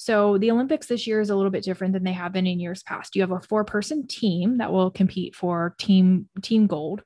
So 0.00 0.38
the 0.38 0.50
Olympics 0.50 0.86
this 0.86 1.06
year 1.06 1.20
is 1.20 1.28
a 1.28 1.36
little 1.36 1.50
bit 1.50 1.62
different 1.62 1.92
than 1.92 2.04
they 2.04 2.14
have 2.14 2.32
been 2.32 2.46
in 2.46 2.58
years 2.58 2.82
past. 2.82 3.14
You 3.14 3.20
have 3.20 3.32
a 3.32 3.40
four-person 3.42 4.06
team 4.06 4.56
that 4.56 4.72
will 4.72 4.90
compete 4.90 5.36
for 5.36 5.74
team 5.78 6.26
team 6.40 6.66
gold. 6.66 7.02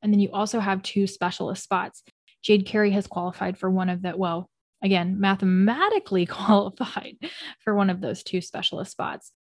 And 0.00 0.12
then 0.12 0.20
you 0.20 0.30
also 0.32 0.60
have 0.60 0.80
two 0.84 1.08
specialist 1.08 1.64
spots. 1.64 2.04
Jade 2.40 2.66
Carey 2.66 2.92
has 2.92 3.08
qualified 3.08 3.58
for 3.58 3.68
one 3.68 3.88
of 3.88 4.00
the 4.00 4.16
well, 4.16 4.48
again, 4.80 5.18
mathematically 5.18 6.24
qualified 6.26 7.16
for 7.64 7.74
one 7.74 7.90
of 7.90 8.00
those 8.00 8.22
two 8.22 8.40
specialist 8.40 8.92
spots. 8.92 9.32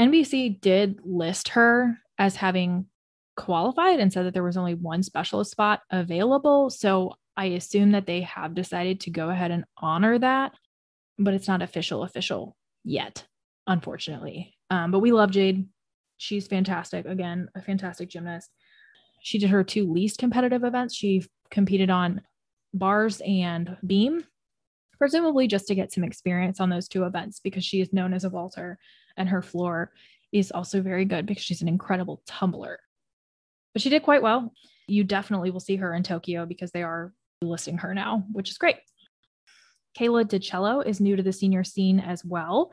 NBC 0.00 0.58
did 0.62 1.00
list 1.04 1.50
her 1.50 1.98
as 2.16 2.36
having 2.36 2.86
qualified 3.36 4.00
and 4.00 4.10
said 4.10 4.24
that 4.24 4.32
there 4.32 4.42
was 4.42 4.56
only 4.56 4.72
one 4.72 5.02
specialist 5.02 5.50
spot 5.50 5.82
available. 5.90 6.70
So 6.70 7.16
I 7.36 7.46
assume 7.48 7.90
that 7.90 8.06
they 8.06 8.22
have 8.22 8.54
decided 8.54 9.00
to 9.00 9.10
go 9.10 9.28
ahead 9.28 9.50
and 9.50 9.66
honor 9.76 10.18
that 10.20 10.52
but 11.18 11.34
it's 11.34 11.48
not 11.48 11.62
official 11.62 12.02
official 12.02 12.56
yet, 12.84 13.24
unfortunately. 13.66 14.54
Um, 14.70 14.90
but 14.90 15.00
we 15.00 15.12
love 15.12 15.30
Jade. 15.30 15.68
She's 16.16 16.46
fantastic. 16.46 17.06
Again, 17.06 17.48
a 17.54 17.62
fantastic 17.62 18.08
gymnast. 18.08 18.50
She 19.22 19.38
did 19.38 19.50
her 19.50 19.64
two 19.64 19.90
least 19.90 20.18
competitive 20.18 20.64
events. 20.64 20.94
She 20.94 21.24
competed 21.50 21.90
on 21.90 22.20
bars 22.72 23.22
and 23.26 23.76
beam, 23.86 24.24
presumably 24.98 25.46
just 25.46 25.66
to 25.68 25.74
get 25.74 25.92
some 25.92 26.04
experience 26.04 26.60
on 26.60 26.70
those 26.70 26.88
two 26.88 27.04
events 27.04 27.40
because 27.40 27.64
she 27.64 27.80
is 27.80 27.92
known 27.92 28.12
as 28.12 28.24
a 28.24 28.28
vaulter 28.28 28.78
and 29.16 29.28
her 29.28 29.42
floor 29.42 29.92
is 30.32 30.50
also 30.50 30.82
very 30.82 31.04
good 31.04 31.26
because 31.26 31.42
she's 31.42 31.62
an 31.62 31.68
incredible 31.68 32.22
tumbler. 32.26 32.80
But 33.72 33.82
she 33.82 33.90
did 33.90 34.02
quite 34.02 34.22
well. 34.22 34.52
You 34.86 35.04
definitely 35.04 35.50
will 35.50 35.60
see 35.60 35.76
her 35.76 35.94
in 35.94 36.02
Tokyo 36.02 36.44
because 36.44 36.72
they 36.72 36.82
are 36.82 37.12
listing 37.40 37.78
her 37.78 37.94
now, 37.94 38.24
which 38.32 38.50
is 38.50 38.58
great. 38.58 38.76
Kayla 39.98 40.24
DiCello 40.24 40.84
is 40.84 41.00
new 41.00 41.16
to 41.16 41.22
the 41.22 41.32
senior 41.32 41.64
scene 41.64 42.00
as 42.00 42.24
well. 42.24 42.72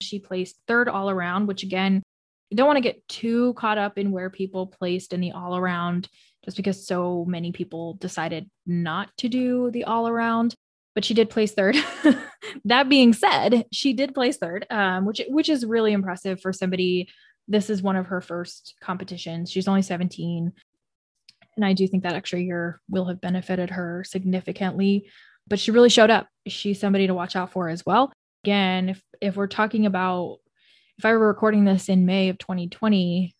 She 0.00 0.18
placed 0.18 0.56
third 0.66 0.88
all 0.88 1.10
around, 1.10 1.46
which 1.46 1.62
again 1.62 2.02
you 2.50 2.56
don't 2.56 2.66
want 2.66 2.76
to 2.76 2.82
get 2.82 3.08
too 3.08 3.54
caught 3.54 3.78
up 3.78 3.96
in 3.96 4.12
where 4.12 4.28
people 4.28 4.66
placed 4.66 5.14
in 5.14 5.20
the 5.20 5.32
all 5.32 5.56
around 5.56 6.08
just 6.44 6.56
because 6.56 6.86
so 6.86 7.24
many 7.26 7.50
people 7.50 7.94
decided 7.94 8.50
not 8.66 9.08
to 9.16 9.28
do 9.28 9.70
the 9.70 9.84
all 9.84 10.06
around 10.06 10.54
but 10.94 11.06
she 11.06 11.14
did 11.14 11.30
place 11.30 11.52
third. 11.52 11.76
That 12.66 12.90
being 12.90 13.14
said 13.14 13.64
she 13.72 13.94
did 13.94 14.14
place 14.14 14.36
third 14.36 14.66
um, 14.68 15.06
which 15.06 15.22
which 15.28 15.48
is 15.48 15.64
really 15.64 15.92
impressive 15.92 16.40
for 16.40 16.52
somebody 16.52 17.08
this 17.48 17.70
is 17.70 17.80
one 17.80 17.96
of 17.96 18.06
her 18.06 18.20
first 18.20 18.74
competitions. 18.80 19.50
She's 19.50 19.68
only 19.68 19.82
17 19.82 20.52
and 21.56 21.64
i 21.64 21.72
do 21.72 21.86
think 21.86 22.02
that 22.02 22.14
extra 22.14 22.40
year 22.40 22.80
will 22.88 23.06
have 23.06 23.20
benefited 23.20 23.70
her 23.70 24.04
significantly 24.04 25.06
but 25.48 25.58
she 25.58 25.70
really 25.70 25.88
showed 25.88 26.10
up 26.10 26.28
she's 26.46 26.80
somebody 26.80 27.06
to 27.06 27.14
watch 27.14 27.36
out 27.36 27.52
for 27.52 27.68
as 27.68 27.84
well 27.86 28.12
again 28.44 28.88
if 28.88 29.02
if 29.20 29.36
we're 29.36 29.46
talking 29.46 29.86
about 29.86 30.38
if 30.98 31.04
I 31.04 31.12
were 31.12 31.28
recording 31.28 31.64
this 31.64 31.88
in 31.88 32.06
May 32.06 32.28
of 32.28 32.38
2020 32.38 33.34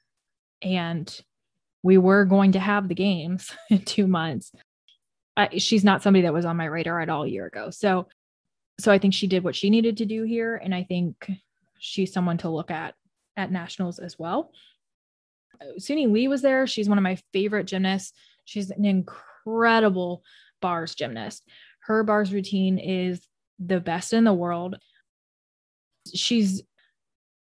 and 0.63 1.21
we 1.83 1.99
were 1.99 2.25
going 2.25 2.53
to 2.53 2.61
have 2.61 2.89
the 2.89 2.95
games 2.95 3.53
in 3.71 3.83
two 3.85 4.07
months, 4.07 4.53
I, 5.37 5.59
she's 5.59 5.85
not 5.85 6.03
somebody 6.03 6.23
that 6.23 6.33
was 6.33 6.45
on 6.45 6.57
my 6.57 6.65
radar 6.65 7.01
at 7.01 7.09
all 7.09 7.25
a 7.25 7.29
year 7.29 7.47
ago. 7.47 7.71
So, 7.71 8.09
so 8.81 8.91
I 8.91 8.99
think 8.99 9.15
she 9.15 9.27
did 9.27 9.45
what 9.45 9.57
she 9.57 9.71
needed 9.71 9.99
to 9.99 10.07
do 10.07 10.25
here, 10.25 10.57
and 10.57 10.75
I 10.75 10.83
think 10.85 11.31
she's 11.79 12.13
someone 12.13 12.39
to 12.39 12.49
look 12.49 12.71
at 12.71 12.95
at 13.37 13.53
nationals 13.53 13.99
as 13.99 14.19
well. 14.19 14.51
Suni 15.79 16.11
Lee 16.11 16.29
was 16.29 16.43
there. 16.43 16.67
She's 16.67 16.89
one 16.89 16.99
of 16.99 17.05
my 17.05 17.17
favorite 17.33 17.67
gymnasts. 17.67 18.13
She's 18.45 18.71
an 18.71 18.85
incredible 18.85 20.23
bars 20.61 20.95
gymnast. 20.95 21.49
Her 21.83 22.03
bars 22.05 22.33
routine 22.33 22.79
is 22.79 23.27
the 23.59 23.81
best 23.81 24.13
in 24.13 24.25
the 24.25 24.35
world. 24.35 24.77
She's 26.15 26.63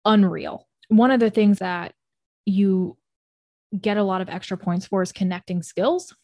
unreal. 0.05 0.69
One 0.89 1.11
of 1.11 1.21
the 1.21 1.31
things 1.31 1.59
that 1.59 1.95
you 2.47 2.97
get 3.79 3.97
a 3.97 4.03
lot 4.03 4.21
of 4.21 4.29
extra 4.29 4.57
points 4.57 4.87
for 4.87 5.03
is 5.03 5.13
connecting 5.13 5.63
skills. 5.63 6.15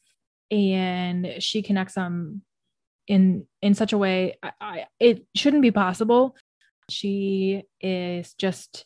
And 0.51 1.35
she 1.41 1.63
connects 1.63 1.95
them 1.95 2.43
in 3.09 3.47
in 3.63 3.75
such 3.75 3.93
a 3.93 3.99
way 3.99 4.37
I, 4.43 4.53
I, 4.61 4.87
it 4.99 5.27
shouldn't 5.35 5.63
be 5.63 5.71
possible. 5.71 6.37
She 6.89 7.65
is 7.81 8.35
just 8.35 8.85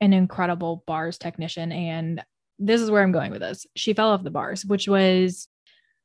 an 0.00 0.12
incredible 0.12 0.84
bars 0.86 1.18
technician 1.18 1.72
and 1.72 2.24
this 2.60 2.80
is 2.80 2.90
where 2.90 3.02
I'm 3.02 3.12
going 3.12 3.30
with 3.30 3.40
this. 3.40 3.66
She 3.76 3.92
fell 3.92 4.10
off 4.10 4.24
the 4.24 4.30
bars, 4.30 4.64
which 4.64 4.88
was 4.88 5.48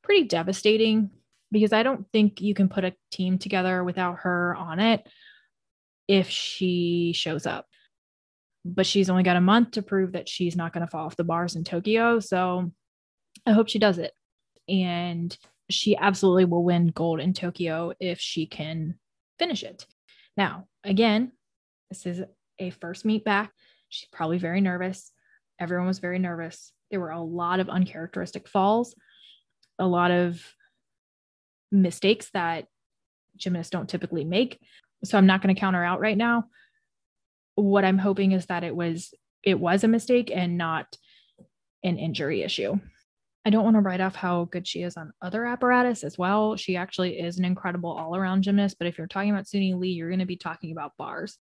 pretty 0.04 0.26
devastating 0.26 1.10
because 1.54 1.72
I 1.72 1.84
don't 1.84 2.06
think 2.12 2.42
you 2.42 2.54
can 2.54 2.68
put 2.68 2.84
a 2.84 2.94
team 3.12 3.38
together 3.38 3.84
without 3.86 4.20
her 4.24 4.56
on 4.56 4.82
it 4.82 5.08
if 6.10 6.30
she 6.30 7.14
shows 7.16 7.46
up 7.46 7.66
but 8.66 8.86
she's 8.86 9.10
only 9.10 9.24
got 9.24 9.36
a 9.36 9.42
month 9.42 9.72
to 9.72 9.82
prove 9.82 10.14
that 10.14 10.30
she's 10.30 10.56
not 10.56 10.74
going 10.74 10.86
to 10.86 10.90
fall 10.90 11.06
off 11.06 11.18
the 11.18 11.24
bars 11.24 11.56
in 11.56 11.64
Tokyo. 11.64 12.20
So 12.20 12.72
I 13.46 13.52
hope 13.52 13.68
she 13.68 13.80
does 13.80 13.98
it. 13.98 14.14
And 14.70 15.36
she 15.70 15.98
absolutely 15.98 16.46
will 16.46 16.64
win 16.64 16.88
gold 16.88 17.20
in 17.20 17.34
Tokyo 17.34 17.94
if 18.00 18.20
she 18.20 18.46
can 18.46 18.96
finish 19.38 19.64
it. 19.64 19.86
Now, 20.38 20.68
again, 20.84 21.34
this 21.90 22.06
is 22.06 22.22
a 22.60 22.70
first 22.70 23.06
meet 23.06 23.26
back. 23.26 23.52
She's 23.90 24.10
probably 24.12 24.38
very 24.38 24.62
nervous. 24.62 25.12
Everyone 25.60 25.88
was 25.88 26.00
very 26.00 26.20
nervous. 26.20 26.72
There 26.90 27.00
were 27.00 27.12
a 27.12 27.22
lot 27.22 27.60
of 27.60 27.70
uncharacteristic 27.70 28.48
falls, 28.48 28.96
a 29.78 29.88
lot 29.88 30.12
of 30.12 30.42
mistakes 31.74 32.30
that 32.34 32.68
gymnasts 33.36 33.72
don't 33.72 33.90
typically 33.90 34.24
make. 34.24 34.60
So 35.04 35.18
I'm 35.18 35.26
not 35.26 35.42
going 35.42 35.54
to 35.54 35.60
count 35.60 35.76
her 35.76 35.84
out 35.84 36.00
right 36.00 36.18
now 36.18 36.46
what 37.56 37.86
I'm 37.86 37.98
hoping 37.98 38.32
is 38.32 38.46
that 38.48 38.64
it 38.64 38.76
was 38.76 39.14
it 39.44 39.60
was 39.60 39.84
a 39.84 39.90
mistake 39.90 40.32
and 40.34 40.58
not 40.58 40.98
an 41.84 41.98
injury 41.98 42.44
issue. 42.44 42.80
I 43.46 43.50
don't 43.50 43.66
want 43.66 43.76
to 43.76 43.82
write 43.82 44.00
off 44.00 44.16
how 44.16 44.46
good 44.46 44.66
she 44.66 44.84
is 44.84 44.96
on 44.96 45.12
other 45.22 45.46
apparatus 45.46 46.06
as 46.06 46.18
well. 46.18 46.56
She 46.56 46.78
actually 46.78 47.20
is 47.20 47.38
an 47.38 47.44
incredible 47.44 47.92
all-around 47.92 48.44
gymnast, 48.44 48.78
but 48.80 48.88
if 48.88 48.98
you're 48.98 49.08
talking 49.08 49.32
about 49.32 49.46
Suni 49.46 49.78
Lee, 49.78 49.90
you're 49.90 50.08
going 50.08 50.20
to 50.20 50.26
be 50.26 50.38
talking 50.38 50.72
about 50.72 50.94
bars. 50.98 51.38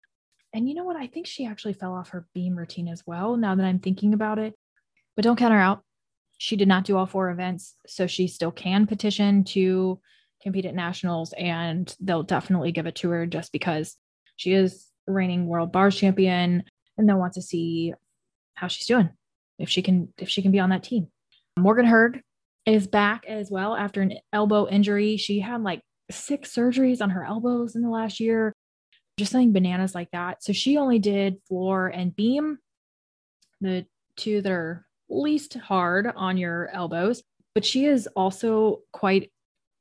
And 0.55 0.67
you 0.67 0.75
know 0.75 0.85
what? 0.85 0.97
I 0.97 1.09
think 1.09 1.27
she 1.27 1.45
actually 1.45 1.75
fell 1.75 1.93
off 1.93 2.09
her 2.11 2.27
beam 2.33 2.57
routine 2.57 2.89
as 2.89 3.03
well 3.07 3.37
now 3.37 3.55
that 3.55 3.67
I'm 3.67 3.81
thinking 3.81 4.15
about 4.15 4.39
it. 4.39 4.55
But 5.15 5.25
don't 5.25 5.37
count 5.37 5.53
her 5.53 5.61
out. 5.61 5.85
She 6.39 6.57
did 6.57 6.69
not 6.69 6.85
do 6.85 6.97
all 6.97 7.05
four 7.05 7.29
events, 7.31 7.77
so 7.87 8.07
she 8.07 8.29
still 8.29 8.51
can 8.51 8.87
petition 8.87 9.45
to 9.45 10.01
compete 10.43 10.65
at 10.65 10.75
nationals 10.75 11.33
and 11.37 11.95
they'll 12.01 12.23
definitely 12.23 12.73
give 12.73 12.87
it 12.87 12.95
to 12.97 13.11
her 13.11 13.27
just 13.27 13.53
because 13.53 13.97
she 14.37 14.53
is 14.53 14.87
reigning 15.07 15.47
world 15.47 15.73
bars 15.73 15.97
champion 15.97 16.63
and 16.97 17.09
they'll 17.09 17.19
want 17.19 17.35
to 17.35 17.43
see 17.43 17.93
how 18.55 18.69
she's 18.69 18.87
doing 18.87 19.11
if 19.59 19.69
she 19.69 19.83
can 19.83 20.13
if 20.19 20.29
she 20.29 20.43
can 20.43 20.51
be 20.51 20.61
on 20.61 20.71
that 20.71 20.83
team. 20.83 21.09
Morgan 21.59 21.87
hurd 21.87 22.23
is 22.67 22.87
back 22.87 23.25
as 23.27 23.51
well 23.51 23.75
after 23.75 24.03
an 24.03 24.15
elbow 24.33 24.69
injury. 24.69 25.17
She 25.17 25.41
had 25.41 25.63
like 25.63 25.83
six 26.11 26.55
surgeries 26.55 27.01
on 27.01 27.11
her 27.11 27.25
elbows 27.25 27.75
in 27.75 27.83
the 27.83 27.91
last 27.91 28.21
year. 28.21 28.53
Just 29.17 29.33
something 29.33 29.53
bananas 29.53 29.95
like 29.95 30.11
that. 30.13 30.43
So 30.43 30.53
she 30.53 30.77
only 30.77 30.99
did 30.99 31.39
floor 31.49 31.89
and 31.89 32.15
beam 32.15 32.59
the 33.61 33.85
two 34.17 34.41
that 34.41 34.53
are 34.53 34.87
least 35.11 35.55
hard 35.55 36.07
on 36.15 36.37
your 36.37 36.71
elbows 36.73 37.23
but 37.55 37.65
she 37.65 37.85
is 37.87 38.09
also 38.15 38.81
quite 38.93 39.31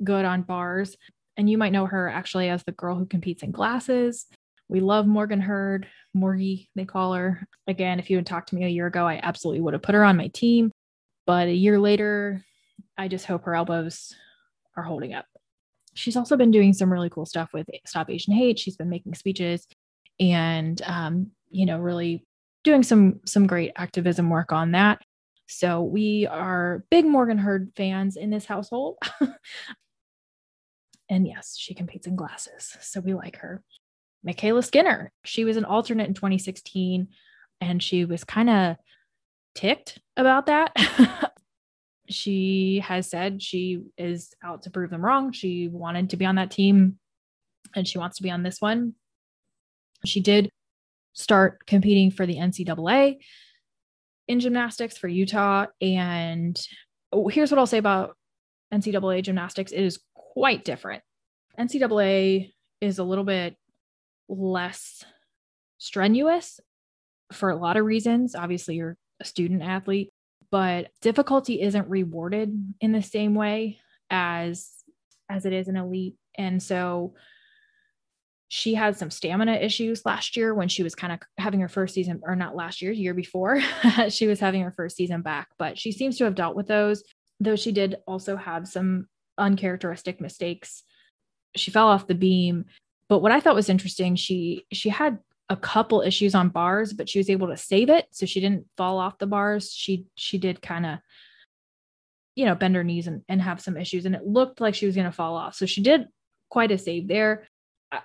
good 0.03 0.25
on 0.25 0.41
bars 0.41 0.95
and 1.37 1.49
you 1.49 1.57
might 1.57 1.71
know 1.71 1.85
her 1.85 2.09
actually 2.09 2.49
as 2.49 2.63
the 2.63 2.71
girl 2.71 2.95
who 2.95 3.05
competes 3.05 3.43
in 3.43 3.51
glasses 3.51 4.27
we 4.69 4.81
love 4.81 5.07
Morgan 5.07 5.41
Hurd, 5.41 5.87
Morgie, 6.15 6.69
they 6.75 6.85
call 6.85 7.13
her. 7.13 7.45
Again, 7.67 7.99
if 7.99 8.09
you 8.09 8.17
had 8.17 8.27
talked 8.27 8.49
to 8.49 8.55
me 8.55 8.65
a 8.65 8.69
year 8.69 8.85
ago, 8.85 9.05
I 9.05 9.19
absolutely 9.21 9.61
would 9.61 9.73
have 9.73 9.81
put 9.81 9.95
her 9.95 10.03
on 10.03 10.15
my 10.15 10.27
team. 10.27 10.71
But 11.25 11.47
a 11.47 11.53
year 11.53 11.79
later, 11.79 12.45
I 12.95 13.07
just 13.07 13.25
hope 13.25 13.45
her 13.45 13.55
elbows 13.55 14.13
are 14.77 14.83
holding 14.83 15.15
up. 15.15 15.25
She's 15.95 16.15
also 16.15 16.37
been 16.37 16.51
doing 16.51 16.73
some 16.73 16.93
really 16.93 17.09
cool 17.09 17.25
stuff 17.25 17.49
with 17.51 17.67
Stop 17.87 18.11
Asian 18.11 18.33
Hate. 18.33 18.59
She's 18.59 18.77
been 18.77 18.89
making 18.89 19.15
speeches 19.15 19.65
and, 20.19 20.79
um, 20.85 21.31
you 21.49 21.65
know, 21.65 21.79
really 21.79 22.23
doing 22.63 22.83
some 22.83 23.21
some 23.25 23.47
great 23.47 23.71
activism 23.75 24.29
work 24.29 24.51
on 24.51 24.71
that. 24.73 25.01
So 25.47 25.81
we 25.81 26.27
are 26.27 26.83
big 26.91 27.05
Morgan 27.05 27.39
Hurd 27.39 27.71
fans 27.75 28.17
in 28.17 28.29
this 28.29 28.45
household. 28.45 28.97
and 31.09 31.27
yes, 31.27 31.55
she 31.57 31.73
competes 31.73 32.07
in 32.07 32.15
glasses, 32.15 32.77
so 32.81 32.99
we 32.99 33.13
like 33.13 33.37
her. 33.37 33.63
MyKayla 34.27 34.63
Skinner. 34.63 35.11
She 35.23 35.45
was 35.45 35.57
an 35.57 35.65
alternate 35.65 36.07
in 36.07 36.13
2016 36.13 37.07
and 37.61 37.83
she 37.83 38.05
was 38.05 38.23
kind 38.23 38.49
of 38.49 38.75
ticked 39.55 39.99
about 40.17 40.47
that. 40.47 40.75
she 42.09 42.83
has 42.85 43.09
said 43.09 43.41
she 43.41 43.81
is 43.97 44.33
out 44.43 44.63
to 44.63 44.71
prove 44.71 44.89
them 44.89 45.03
wrong. 45.03 45.31
She 45.31 45.67
wanted 45.67 46.09
to 46.09 46.17
be 46.17 46.25
on 46.25 46.35
that 46.35 46.51
team 46.51 46.99
and 47.75 47.87
she 47.87 47.97
wants 47.97 48.17
to 48.17 48.23
be 48.23 48.31
on 48.31 48.43
this 48.43 48.59
one. 48.59 48.93
She 50.05 50.19
did 50.21 50.49
start 51.13 51.65
competing 51.65 52.11
for 52.11 52.25
the 52.25 52.35
NCAA 52.35 53.17
in 54.27 54.39
gymnastics 54.39 54.97
for 54.97 55.07
Utah. 55.07 55.67
And 55.81 56.59
oh, 57.11 57.27
here's 57.27 57.51
what 57.51 57.59
I'll 57.59 57.67
say 57.67 57.77
about 57.77 58.15
NCAA 58.73 59.23
gymnastics 59.23 59.71
it 59.71 59.81
is 59.81 59.99
quite 60.33 60.63
different. 60.63 61.03
NCAA 61.59 62.51
is 62.81 62.99
a 62.99 63.03
little 63.03 63.23
bit 63.23 63.55
less 64.27 65.03
strenuous 65.77 66.59
for 67.33 67.49
a 67.49 67.55
lot 67.55 67.77
of 67.77 67.85
reasons. 67.85 68.35
Obviously, 68.35 68.75
you're 68.75 68.97
a 69.19 69.25
student 69.25 69.61
athlete, 69.61 70.11
but 70.51 70.89
difficulty 71.01 71.61
isn't 71.61 71.89
rewarded 71.89 72.73
in 72.79 72.91
the 72.91 73.01
same 73.01 73.35
way 73.35 73.79
as 74.09 74.71
as 75.29 75.45
it 75.45 75.53
is 75.53 75.67
an 75.67 75.75
elite. 75.75 76.15
And 76.35 76.61
so 76.61 77.13
she 78.47 78.73
had 78.73 78.97
some 78.97 79.11
stamina 79.11 79.53
issues 79.53 80.05
last 80.05 80.35
year 80.35 80.55
when 80.55 80.67
she 80.67 80.81
was 80.81 80.95
kind 80.95 81.13
of 81.13 81.19
having 81.37 81.59
her 81.59 81.67
first 81.67 81.93
season, 81.93 82.21
or 82.23 82.35
not 82.35 82.55
last 82.55 82.81
year, 82.81 82.91
year 82.91 83.13
before, 83.13 83.61
she 84.09 84.25
was 84.25 84.39
having 84.39 84.61
her 84.63 84.71
first 84.71 84.95
season 84.95 85.21
back. 85.21 85.49
But 85.59 85.77
she 85.77 85.91
seems 85.91 86.17
to 86.17 86.23
have 86.23 86.33
dealt 86.33 86.55
with 86.55 86.67
those, 86.67 87.03
though 87.39 87.55
she 87.55 87.71
did 87.71 87.97
also 88.07 88.35
have 88.35 88.67
some 88.67 89.07
uncharacteristic 89.39 90.21
mistakes. 90.21 90.83
She 91.55 91.71
fell 91.71 91.87
off 91.87 92.07
the 92.07 92.15
beam 92.15 92.65
but 93.09 93.19
what 93.19 93.31
I 93.31 93.39
thought 93.39 93.55
was 93.55 93.69
interesting, 93.69 94.15
she 94.15 94.65
she 94.71 94.89
had 94.89 95.17
a 95.49 95.57
couple 95.57 96.01
issues 96.01 96.35
on 96.35 96.49
bars, 96.49 96.93
but 96.93 97.09
she 97.09 97.17
was 97.17 97.29
able 97.29 97.47
to 97.47 97.57
save 97.57 97.89
it, 97.89 98.05
so 98.11 98.27
she 98.27 98.39
didn't 98.39 98.67
fall 98.77 98.99
off 98.99 99.17
the 99.17 99.27
bars. 99.27 99.73
She 99.73 100.05
she 100.15 100.37
did 100.37 100.61
kind 100.61 100.85
of 100.85 100.99
you 102.35 102.45
know 102.45 102.55
bend 102.55 102.75
her 102.75 102.83
knees 102.83 103.07
and, 103.07 103.23
and 103.27 103.41
have 103.41 103.59
some 103.59 103.75
issues 103.75 104.05
and 104.05 104.15
it 104.15 104.25
looked 104.25 104.61
like 104.61 104.73
she 104.73 104.85
was 104.85 104.95
going 104.95 105.07
to 105.07 105.11
fall 105.11 105.35
off 105.35 105.55
so 105.55 105.65
she 105.65 105.81
did 105.81 106.05
quite 106.49 106.71
a 106.71 106.77
save 106.77 107.07
there 107.07 107.45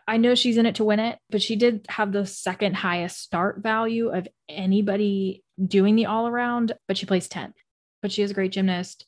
I 0.09 0.17
know 0.17 0.35
she's 0.35 0.57
in 0.57 0.65
it 0.65 0.77
to 0.77 0.85
win 0.85 0.99
it, 0.99 1.19
but 1.29 1.43
she 1.43 1.57
did 1.57 1.85
have 1.91 2.11
the 2.11 2.25
second 2.25 2.75
highest 2.75 3.21
start 3.21 3.59
value 3.63 4.09
of 4.09 4.27
anybody 4.49 5.45
doing 5.63 5.95
the 5.95 6.07
all 6.07 6.27
around, 6.27 6.73
but 6.89 6.97
she 6.97 7.05
placed 7.05 7.31
10th. 7.35 7.53
But 8.01 8.11
she 8.11 8.23
is 8.23 8.31
a 8.31 8.35
great 8.35 8.53
gymnast. 8.53 9.05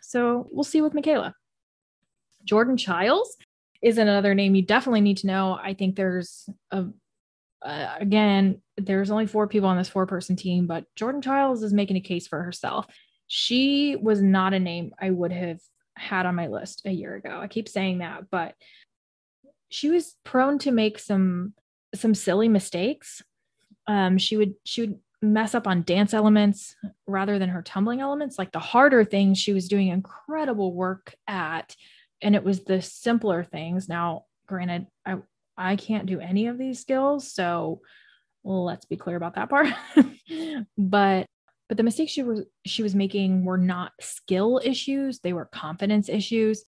So 0.00 0.48
we'll 0.50 0.64
see 0.64 0.80
with 0.80 0.94
MyKayla. 0.94 1.34
Jordan 2.46 2.76
Chiles 2.76 3.36
is 3.82 3.98
another 3.98 4.34
name 4.34 4.54
you 4.54 4.62
definitely 4.62 5.02
need 5.02 5.18
to 5.18 5.26
know. 5.26 5.58
I 5.62 5.74
think 5.74 5.96
there's 5.96 6.48
a 6.70 6.86
uh, 7.62 7.94
again, 7.98 8.60
there's 8.76 9.10
only 9.10 9.26
four 9.26 9.48
people 9.48 9.68
on 9.68 9.76
this 9.76 9.88
four 9.88 10.06
person 10.06 10.36
team, 10.36 10.66
but 10.66 10.84
Jordan 10.94 11.20
Chiles 11.20 11.62
is 11.62 11.72
making 11.72 11.96
a 11.96 12.00
case 12.00 12.28
for 12.28 12.42
herself. 12.42 12.86
She 13.26 13.96
was 13.96 14.22
not 14.22 14.54
a 14.54 14.60
name 14.60 14.92
I 15.00 15.10
would 15.10 15.32
have 15.32 15.58
had 15.96 16.26
on 16.26 16.36
my 16.36 16.46
list 16.46 16.82
a 16.84 16.92
year 16.92 17.16
ago. 17.16 17.40
I 17.40 17.48
keep 17.48 17.68
saying 17.68 17.98
that, 17.98 18.30
but 18.30 18.54
she 19.68 19.90
was 19.90 20.14
prone 20.24 20.58
to 20.60 20.70
make 20.70 20.98
some 20.98 21.54
some 21.94 22.14
silly 22.14 22.48
mistakes. 22.48 23.22
Um, 23.86 24.18
she 24.18 24.36
would 24.36 24.54
she 24.64 24.82
would 24.82 24.98
mess 25.22 25.54
up 25.54 25.66
on 25.66 25.82
dance 25.82 26.14
elements 26.14 26.76
rather 27.06 27.38
than 27.38 27.48
her 27.48 27.62
tumbling 27.62 28.00
elements. 28.00 28.38
Like 28.38 28.52
the 28.52 28.58
harder 28.58 29.04
things, 29.04 29.38
she 29.38 29.52
was 29.52 29.68
doing 29.68 29.88
incredible 29.88 30.72
work 30.72 31.14
at, 31.26 31.74
and 32.22 32.34
it 32.34 32.44
was 32.44 32.64
the 32.64 32.82
simpler 32.82 33.44
things. 33.44 33.88
Now, 33.88 34.24
granted, 34.46 34.86
I 35.04 35.16
I 35.56 35.76
can't 35.76 36.06
do 36.06 36.20
any 36.20 36.46
of 36.46 36.58
these 36.58 36.80
skills, 36.80 37.32
so 37.32 37.80
let's 38.44 38.84
be 38.84 38.96
clear 38.96 39.16
about 39.16 39.34
that 39.34 39.50
part. 39.50 39.68
but 40.78 41.26
but 41.68 41.76
the 41.76 41.82
mistakes 41.82 42.12
she 42.12 42.22
was 42.22 42.42
she 42.64 42.82
was 42.82 42.94
making 42.94 43.44
were 43.44 43.58
not 43.58 43.92
skill 44.00 44.60
issues; 44.62 45.20
they 45.20 45.32
were 45.32 45.46
confidence 45.46 46.08
issues. 46.08 46.64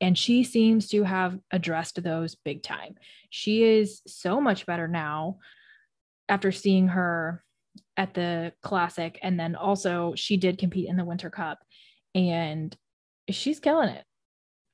And 0.00 0.18
she 0.18 0.44
seems 0.44 0.88
to 0.88 1.04
have 1.04 1.38
addressed 1.50 2.02
those 2.02 2.34
big 2.34 2.62
time. 2.62 2.96
She 3.30 3.62
is 3.62 4.02
so 4.06 4.40
much 4.40 4.66
better 4.66 4.88
now 4.88 5.38
after 6.28 6.52
seeing 6.52 6.88
her 6.88 7.44
at 7.96 8.12
the 8.14 8.52
classic. 8.62 9.18
And 9.22 9.38
then 9.38 9.54
also, 9.54 10.14
she 10.16 10.36
did 10.36 10.58
compete 10.58 10.88
in 10.88 10.96
the 10.96 11.04
Winter 11.04 11.30
Cup 11.30 11.60
and 12.14 12.76
she's 13.30 13.60
killing 13.60 13.88
it. 13.88 14.04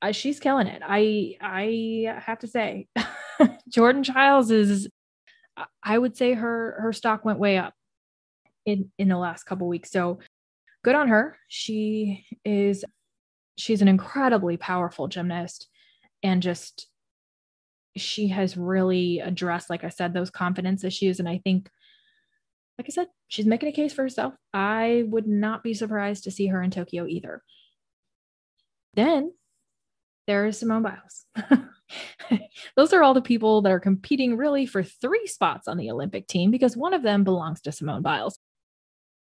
Uh, 0.03 0.13
she's 0.13 0.41
killing 0.41 0.67
it. 0.67 0.83
I 0.85 1.37
I 1.41 2.15
have 2.19 2.39
to 2.41 2.47
say, 2.47 2.89
Jordan 3.69 4.03
Chiles 4.03 4.51
is. 4.51 4.89
I 5.83 5.99
would 5.99 6.17
say 6.17 6.33
her 6.33 6.77
her 6.81 6.93
stock 6.93 7.25
went 7.25 7.39
way 7.39 7.59
up 7.59 7.75
in 8.65 8.91
in 8.99 9.09
the 9.09 9.19
last 9.19 9.45
couple 9.45 9.69
weeks. 9.69 9.91
So 9.91 10.21
good 10.83 10.95
on 10.95 11.09
her. 11.09 11.37
She 11.49 12.25
is 12.45 12.85
she's 13.61 13.83
an 13.83 13.89
incredibly 13.89 14.57
powerful 14.57 15.07
gymnast 15.07 15.69
and 16.23 16.43
just 16.43 16.87
she 17.97 18.29
has 18.29 18.57
really 18.57 19.21
addressed 19.21 19.69
like 19.69 19.85
i 19.85 19.89
said 19.89 20.13
those 20.13 20.31
confidence 20.31 20.85
issues 20.85 21.21
and 21.21 21.29
i 21.29 21.39
think 21.39 21.69
like 22.79 22.87
i 22.89 22.91
said 22.91 23.09
she's 23.29 23.47
making 23.47 23.69
a 23.69 23.73
case 23.73 23.93
for 23.93 24.03
herself 24.03 24.35
i 24.55 25.05
would 25.09 25.27
not 25.27 25.63
be 25.63 25.75
surprised 25.75 26.25
to 26.25 26.31
see 26.31 26.47
her 26.47 26.63
in 26.63 26.71
tokyo 26.71 27.07
either 27.07 27.43
then 28.95 29.33
there 30.31 30.47
is 30.47 30.59
simone 30.59 30.83
biles 30.83 31.27
those 32.77 32.93
are 32.93 33.03
all 33.03 33.15
the 33.15 33.21
people 33.21 33.63
that 33.63 33.73
are 33.73 33.81
competing 33.81 34.37
really 34.37 34.65
for 34.65 34.83
three 34.83 35.27
spots 35.27 35.67
on 35.67 35.77
the 35.77 35.91
olympic 35.91 36.29
team 36.29 36.53
because 36.53 36.77
one 36.77 36.95
of 36.95 37.03
them 37.03 37.25
belongs 37.25 37.61
to 37.61 37.73
simone 37.73 38.03
biles 38.03 38.39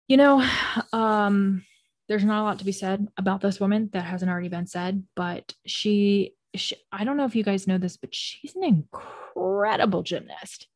you 0.08 0.18
know 0.18 0.46
um 0.94 1.64
there's 2.12 2.26
not 2.26 2.42
a 2.42 2.44
lot 2.44 2.60
to 2.60 2.66
be 2.66 2.74
said 2.74 3.08
about 3.16 3.40
this 3.40 3.62
woman 3.62 3.90
that 3.94 4.04
hasn't 4.04 4.30
already 4.30 4.50
been 4.50 4.68
said, 4.68 5.02
but 5.16 5.54
she, 5.66 6.34
she, 6.54 6.76
I 6.92 7.06
don't 7.06 7.16
know 7.16 7.24
if 7.24 7.38
you 7.38 7.44
guys 7.44 7.68
know 7.68 7.78
this, 7.78 7.96
but 7.96 8.14
she's 8.14 8.54
an 8.54 8.66
incredible 8.66 10.04
gymnast. 10.04 10.68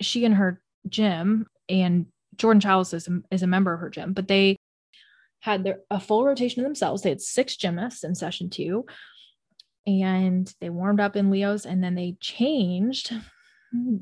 She 0.00 0.24
and 0.24 0.34
her 0.34 0.62
gym 0.88 1.46
and 1.68 2.06
Jordan 2.36 2.62
Chiles 2.62 2.94
is 2.94 3.06
a, 3.06 3.20
is 3.30 3.42
a 3.42 3.46
member 3.46 3.74
of 3.74 3.80
her 3.80 3.90
gym, 3.90 4.14
but 4.14 4.28
they 4.28 4.56
had 5.40 5.62
their, 5.62 5.80
a 5.90 6.00
full 6.00 6.24
rotation 6.24 6.62
of 6.62 6.64
themselves. 6.64 7.02
They 7.02 7.10
had 7.10 7.20
six 7.20 7.56
gymnasts 7.56 8.02
in 8.02 8.14
session 8.14 8.48
two, 8.48 8.86
and 9.88 10.52
they 10.60 10.68
warmed 10.68 11.00
up 11.00 11.16
in 11.16 11.30
Leo's, 11.30 11.64
and 11.66 11.82
then 11.82 11.94
they 11.94 12.16
changed 12.20 13.12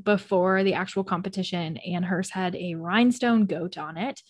before 0.02 0.62
the 0.64 0.74
actual 0.74 1.04
competition. 1.04 1.76
And 1.78 2.04
hers 2.04 2.30
had 2.30 2.56
a 2.56 2.74
rhinestone 2.74 3.46
goat 3.46 3.78
on 3.78 3.96
it, 3.96 4.20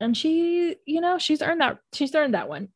and 0.00 0.16
she 0.16 0.76
you 0.86 1.00
know 1.00 1.18
she's 1.18 1.42
earned 1.42 1.60
that 1.60 1.78
she's 1.92 2.14
earned 2.14 2.34
that 2.34 2.48
one. 2.48 2.68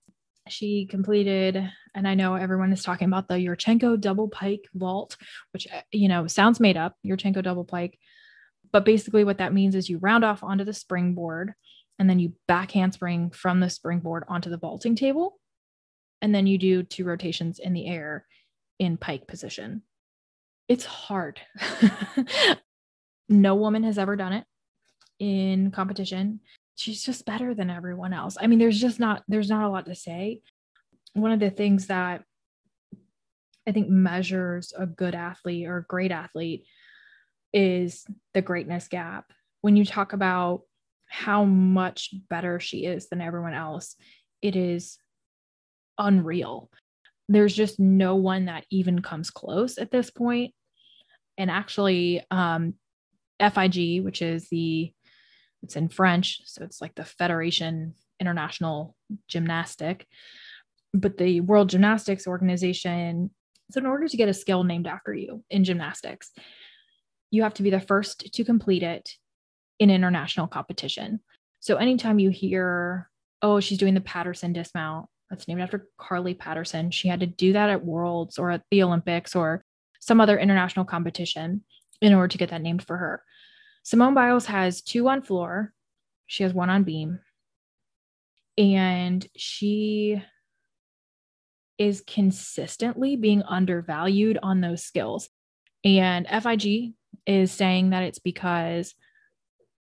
She 0.49 0.87
completed 0.87 1.71
and 1.95 2.09
i 2.09 2.15
know 2.15 2.35
everyone 2.35 2.73
is 2.73 2.83
talking 2.83 3.07
about 3.07 3.29
the 3.29 3.35
yurchenko 3.35 4.01
double 4.01 4.29
pike 4.29 4.65
vault 4.75 5.17
which 5.53 5.69
uh, 5.73 5.81
you 5.93 6.09
know 6.09 6.27
sounds 6.27 6.61
made 6.61 6.77
up 6.77 6.97
yurchenko 7.07 7.43
double 7.43 7.65
pike. 7.65 7.99
But 8.73 8.85
basically 8.85 9.25
what 9.25 9.39
that 9.39 9.53
means 9.53 9.75
is 9.75 9.89
you 9.89 9.99
round 9.99 10.25
off 10.25 10.43
onto 10.43 10.65
the 10.65 10.73
springboard 10.73 11.55
and 11.99 12.09
then 12.09 12.19
you 12.19 12.33
back 12.49 12.71
handspring 12.73 13.31
from 13.31 13.61
the 13.61 13.71
springboard 13.71 14.25
onto 14.29 14.49
the 14.49 14.59
vaulting 14.59 14.95
table 14.95 15.40
and 16.23 16.35
then 16.35 16.47
you 16.47 16.59
do 16.59 16.83
two 16.83 17.05
rotations 17.05 17.59
in 17.59 17.73
the 17.73 17.87
air 17.87 18.27
in 18.79 18.97
pike 18.97 19.27
position 19.27 19.83
it's 20.69 20.85
hard 20.85 21.41
no 23.29 23.55
woman 23.55 23.83
has 23.83 23.99
ever 23.99 24.17
done 24.17 24.33
it 24.33 24.45
in 25.19 25.71
competition 25.71 26.41
she's 26.81 27.05
just 27.05 27.27
better 27.27 27.55
than 27.55 27.69
everyone 27.69 28.15
else. 28.15 28.37
I 28.41 28.47
mean, 28.47 28.59
there's 28.59 28.81
just 28.81 28.99
not 28.99 29.23
there's 29.29 29.51
not 29.51 29.65
a 29.65 29.69
lot 29.69 29.85
to 29.87 29.95
say. 29.95 30.41
One 31.13 31.31
of 31.31 31.41
the 31.41 31.51
things 31.51 31.89
that 31.89 32.23
I 33.67 33.73
think 33.73 33.89
measures 33.89 34.73
a 34.77 34.87
good 34.87 35.15
athlete 35.15 35.67
or 35.67 35.79
a 35.79 35.85
great 35.85 36.11
athlete 36.11 36.65
is 37.53 38.07
the 38.33 38.41
greatness 38.41 38.89
gap. 38.89 39.31
When 39.61 39.77
you 39.77 39.85
talk 39.85 40.15
about 40.15 40.63
how 41.07 41.45
much 41.45 42.15
better 42.31 42.59
she 42.59 42.87
is 42.87 43.09
than 43.09 43.21
everyone 43.21 43.55
else, 43.55 43.97
it 44.41 44.57
is 44.57 44.97
unreal. 46.01 46.71
There's 47.29 47.55
just 47.55 47.79
no 47.79 48.17
one 48.17 48.47
that 48.47 48.65
even 48.71 49.03
comes 49.03 49.31
close 49.31 49.79
at 49.79 49.93
this 49.93 50.11
point. 50.11 50.53
And 51.39 51.51
actually, 51.51 52.25
um, 52.31 52.75
FIG, 53.41 54.03
which 54.03 54.21
is 54.21 54.49
the 54.49 54.93
it's 55.63 55.77
in 55.77 55.89
French, 55.89 56.41
so 56.47 56.65
it's 56.65 56.81
like 56.81 56.95
the 56.95 57.05
Federation 57.05 57.95
International 58.19 58.97
Gymnastic. 59.29 60.07
But 60.93 61.19
the 61.19 61.41
World 61.41 61.69
Gymnastics 61.69 62.27
Organization, 62.27 63.31
so 63.71 63.79
in 63.79 63.87
order 63.87 64.09
to 64.09 64.17
get 64.17 64.29
a 64.29 64.35
skill 64.35 64.65
named 64.65 64.87
after 64.87 65.15
you 65.15 65.45
in 65.51 65.65
gymnastics, 65.65 66.33
you 67.31 67.43
have 67.43 67.55
to 67.55 67.63
be 67.63 67.71
the 67.71 67.81
first 67.81 68.33
to 68.33 68.45
complete 68.45 68.83
it 68.83 69.11
in 69.79 69.91
international 69.91 70.49
competition. 70.49 71.21
So 71.61 71.77
anytime 71.77 72.19
you 72.19 72.31
hear, 72.31 73.09
oh, 73.43 73.61
she's 73.61 73.79
doing 73.79 73.95
the 73.95 74.01
Patterson 74.01 74.53
dismount, 74.53 75.07
that's 75.31 75.47
named 75.47 75.61
after 75.61 75.87
Carly 75.97 76.35
Patterson. 76.35 76.91
She 76.91 77.09
had 77.09 77.21
to 77.21 77.27
do 77.27 77.53
that 77.53 77.71
at 77.71 77.85
Worlds 77.85 78.39
or 78.39 78.51
at 78.51 78.63
the 78.71 78.83
Olympics 78.83 79.37
or 79.37 79.65
some 80.01 80.21
other 80.21 80.39
international 80.39 80.85
competition 80.85 81.63
in 82.03 82.13
order 82.13 82.29
to 82.29 82.39
get 82.39 82.51
that 82.51 82.63
named 82.63 82.83
for 82.83 82.97
her. 82.97 83.23
Simone 83.85 84.15
Biles 84.15 84.47
has 84.47 84.83
two 84.83 85.09
on 85.09 85.23
floor, 85.23 85.73
she 86.27 86.43
has 86.43 86.53
one 86.53 86.69
on 86.69 86.83
beam, 86.83 87.21
and 88.59 89.27
she 89.37 90.23
is 91.79 92.03
consistently 92.07 93.17
being 93.17 93.43
undervalued 93.43 94.39
on 94.43 94.61
those 94.61 94.83
skills. 94.83 95.31
And 95.83 96.27
FIG 96.27 96.93
is 97.27 97.53
saying 97.53 97.91
that 97.91 98.03
it's 98.03 98.19
because 98.19 98.95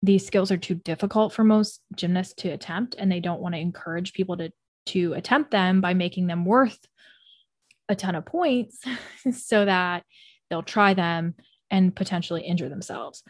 these 0.02 0.26
skills 0.26 0.52
are 0.52 0.58
too 0.58 0.76
difficult 0.76 1.34
for 1.34 1.44
most 1.44 1.82
gymnasts 1.96 2.34
to 2.36 2.50
attempt 2.50 2.96
and 2.98 3.12
they 3.12 3.20
don't 3.20 3.42
want 3.42 3.54
to 3.54 3.62
encourage 3.62 4.14
people 4.14 4.38
to 4.38 4.52
to 4.88 5.14
attempt 5.14 5.52
them 5.52 5.82
by 5.82 5.94
making 5.94 6.28
them 6.28 6.46
worth 6.46 6.80
a 7.90 7.96
ton 7.96 8.16
of 8.16 8.26
points 8.26 8.80
so 9.32 9.66
that 9.66 10.04
they'll 10.50 10.64
try 10.64 10.94
them 10.94 11.36
and 11.70 11.96
potentially 11.96 12.44
injure 12.44 12.70
themselves. 12.70 13.24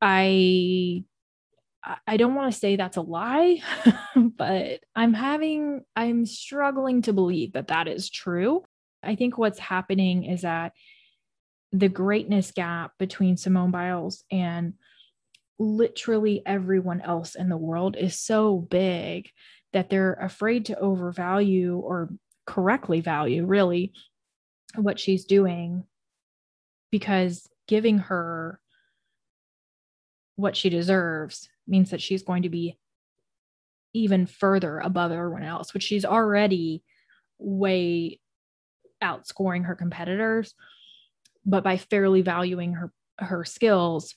I 0.00 1.04
I 2.06 2.16
don't 2.16 2.34
want 2.34 2.52
to 2.52 2.58
say 2.58 2.74
that's 2.74 2.96
a 2.96 3.02
lie, 3.02 3.62
but 4.16 4.80
I'm 4.94 5.14
having 5.14 5.82
I'm 5.94 6.26
struggling 6.26 7.02
to 7.02 7.12
believe 7.12 7.52
that 7.52 7.68
that 7.68 7.88
is 7.88 8.10
true. 8.10 8.64
I 9.02 9.14
think 9.14 9.38
what's 9.38 9.58
happening 9.58 10.24
is 10.24 10.42
that 10.42 10.72
the 11.72 11.88
greatness 11.88 12.50
gap 12.50 12.92
between 12.98 13.36
Simone 13.36 13.70
Biles 13.70 14.24
and 14.30 14.74
literally 15.58 16.42
everyone 16.44 17.00
else 17.00 17.34
in 17.34 17.48
the 17.48 17.56
world 17.56 17.96
is 17.96 18.18
so 18.18 18.58
big 18.58 19.30
that 19.76 19.90
they're 19.90 20.14
afraid 20.14 20.64
to 20.64 20.78
overvalue 20.78 21.76
or 21.76 22.08
correctly 22.46 23.02
value 23.02 23.44
really 23.44 23.92
what 24.74 24.98
she's 24.98 25.26
doing 25.26 25.84
because 26.90 27.46
giving 27.68 27.98
her 27.98 28.58
what 30.36 30.56
she 30.56 30.70
deserves 30.70 31.50
means 31.68 31.90
that 31.90 32.00
she's 32.00 32.22
going 32.22 32.44
to 32.44 32.48
be 32.48 32.78
even 33.92 34.24
further 34.24 34.78
above 34.78 35.12
everyone 35.12 35.42
else, 35.42 35.74
which 35.74 35.82
she's 35.82 36.06
already 36.06 36.82
way 37.38 38.18
outscoring 39.04 39.66
her 39.66 39.74
competitors. 39.74 40.54
But 41.44 41.62
by 41.62 41.76
fairly 41.76 42.22
valuing 42.22 42.72
her 42.72 42.94
her 43.18 43.44
skills, 43.44 44.14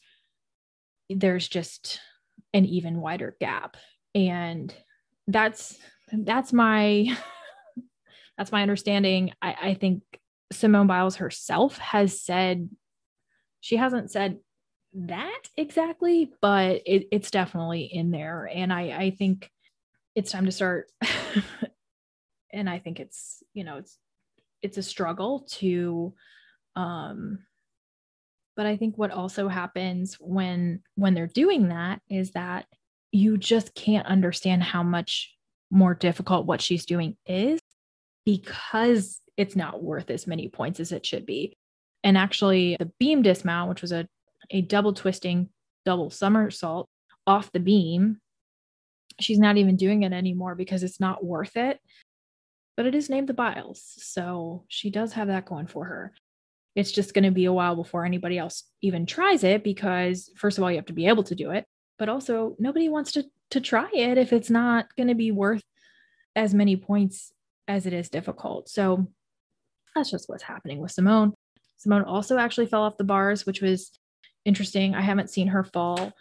there's 1.10 1.50
just 1.50 2.00
an 2.54 2.63
even 2.63 3.02
wider 3.02 3.36
gap. 3.41 3.76
And 4.15 4.74
that's 5.30 5.78
that's 6.12 6.52
my 6.52 7.15
that's 8.38 8.52
my 8.52 8.62
understanding. 8.62 9.32
I, 9.42 9.56
I 9.62 9.74
think 9.76 10.04
Simone 10.52 10.88
Biles 10.88 11.18
herself 11.18 11.78
has 11.78 12.20
said 12.20 12.70
she 13.62 13.76
hasn't 13.76 14.12
said 14.12 14.39
that 14.94 15.42
exactly, 15.56 16.32
but 16.42 16.82
it, 16.86 17.08
it's 17.12 17.32
definitely 17.32 17.84
in 17.84 18.12
there. 18.12 18.50
And 18.52 18.74
I, 18.74 18.82
I 18.98 19.12
think 19.12 19.52
it's 20.15 20.32
time 20.32 20.46
to 20.46 20.52
start. 20.52 20.89
and 22.54 22.70
I 22.70 22.80
think 22.80 23.00
it's, 23.00 23.44
you 23.54 23.63
know, 23.63 23.78
it's 23.78 23.98
it's 24.62 24.78
a 24.78 24.84
struggle 24.84 25.46
to 25.50 26.13
um 26.76 27.39
but 28.56 28.65
I 28.65 28.76
think 28.76 28.98
what 28.98 29.12
also 29.12 29.48
happens 29.48 30.18
when 30.20 30.82
when 30.96 31.13
they're 31.13 31.28
doing 31.28 31.70
that 31.70 32.02
is 32.10 32.32
that 32.32 32.65
you 33.12 33.38
just 33.38 33.74
can't 33.74 34.06
understand 34.08 34.63
how 34.63 34.84
much 34.84 35.34
more 35.72 35.93
difficult 35.93 36.45
what 36.45 36.62
she's 36.62 36.86
doing 36.86 37.15
is 37.26 37.60
because 38.26 39.19
it's 39.38 39.56
not 39.56 39.82
worth 39.82 40.10
as 40.10 40.28
many 40.28 40.48
points 40.50 40.80
as 40.80 40.91
it 40.91 41.06
should 41.06 41.26
be. 41.26 41.58
And 42.04 42.17
actually, 42.17 42.76
the 42.80 42.91
beam 43.00 43.22
dismount, 43.22 43.69
which 43.69 43.82
was 43.82 43.91
a, 43.91 44.08
a 44.52 44.62
double 44.62 44.93
twisting, 44.93 45.50
double 45.86 46.10
somersault 46.10 46.89
off 47.26 47.52
the 47.52 47.60
beam, 47.60 48.19
she's 49.19 49.39
not 49.39 49.58
even 49.58 49.76
doing 49.76 50.04
it 50.04 50.13
anymore 50.13 50.56
because 50.56 50.84
it's 50.84 51.00
not 51.00 51.24
worth 51.24 51.58
it. 51.58 51.80
But 52.78 52.86
it 52.86 52.95
is 52.95 53.10
named 53.10 53.28
the 53.28 53.34
Biles. 53.34 53.84
So 53.98 54.63
she 54.69 54.89
does 54.89 55.13
have 55.13 55.28
that 55.28 55.45
going 55.45 55.67
for 55.67 55.86
her. 55.86 56.13
It's 56.76 56.91
just 56.91 57.13
going 57.13 57.26
to 57.26 57.32
be 57.32 57.45
a 57.45 57.54
while 57.54 57.76
before 57.76 58.06
anybody 58.06 58.38
else 58.38 58.63
even 58.82 59.06
tries 59.06 59.43
it 59.43 59.63
because, 59.63 60.30
first 60.38 60.58
of 60.58 60.63
all, 60.63 60.72
you 60.72 60.78
have 60.78 60.86
to 60.86 60.93
be 60.93 61.08
able 61.08 61.24
to 61.24 61.36
do 61.36 61.52
it. 61.52 61.65
But 62.00 62.10
also, 62.10 62.56
nobody 62.58 62.90
wants 62.90 63.12
to, 63.12 63.26
to 63.52 63.62
try 63.62 63.90
it 63.94 64.18
if 64.18 64.34
it's 64.34 64.50
not 64.50 64.96
going 64.96 65.10
to 65.10 65.16
be 65.16 65.32
worth 65.32 65.64
as 66.36 66.54
many 66.54 66.78
points 66.78 67.32
as 67.68 67.86
it 67.86 67.94
is 67.94 68.10
difficult. 68.10 68.70
So 68.70 69.08
that's 69.94 70.10
just 70.10 70.30
what's 70.30 70.44
happening 70.44 70.80
with 70.80 70.92
Simone. 70.92 71.34
Simone 71.78 72.04
also 72.04 72.38
actually 72.38 72.68
fell 72.68 72.84
off 72.84 72.98
the 72.98 73.04
bars, 73.04 73.46
which 73.46 73.62
was 73.62 73.92
interesting. 74.46 74.96
I 74.96 75.02
haven't 75.02 75.30
seen 75.30 75.48
her 75.50 75.64
fall 75.64 76.14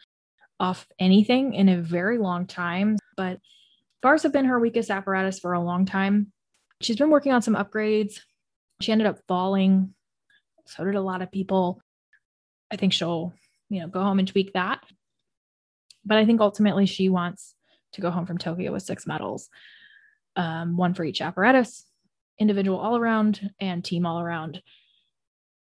off 0.61 0.87
anything 0.99 1.55
in 1.55 1.69
a 1.69 1.81
very 1.81 2.19
long 2.19 2.47
time, 2.47 2.97
but 3.17 3.39
bars 4.03 4.25
have 4.25 4.33
been 4.33 4.47
her 4.47 4.59
weakest 4.59 4.91
apparatus 4.91 5.39
for 5.39 5.53
a 5.53 5.61
long 5.61 5.87
time. 5.87 6.33
She's 6.81 6.97
been 6.97 7.11
working 7.11 7.33
on 7.33 7.43
some 7.43 7.55
upgrades. 7.55 8.21
She 8.81 8.93
ended 8.93 9.07
up 9.07 9.19
falling. 9.27 9.95
So 10.67 10.85
did 10.85 10.97
a 10.97 11.01
lot 11.01 11.23
of 11.23 11.33
people. 11.33 11.81
I 12.71 12.77
think 12.77 12.93
she'll, 12.93 13.33
you 13.71 13.81
know, 13.81 13.89
go 13.89 14.03
home 14.03 14.19
and 14.19 14.29
tweak 14.29 14.53
that. 14.53 14.81
But 16.05 16.19
I 16.19 16.25
think 16.25 16.41
ultimately 16.41 16.87
she 16.87 17.09
wants 17.09 17.55
to 17.93 18.01
go 18.01 18.11
home 18.11 18.27
from 18.27 18.39
Tokyo 18.39 18.73
with 18.73 18.83
six 18.83 19.07
medals, 19.07 19.49
um, 20.37 20.77
one 20.77 20.95
for 20.95 21.05
each 21.05 21.21
apparatus, 21.21 21.85
individual 22.39 22.79
all 22.79 22.97
around, 22.97 23.51
and 23.61 23.85
team 23.85 24.07
all 24.07 24.21
around. 24.21 24.63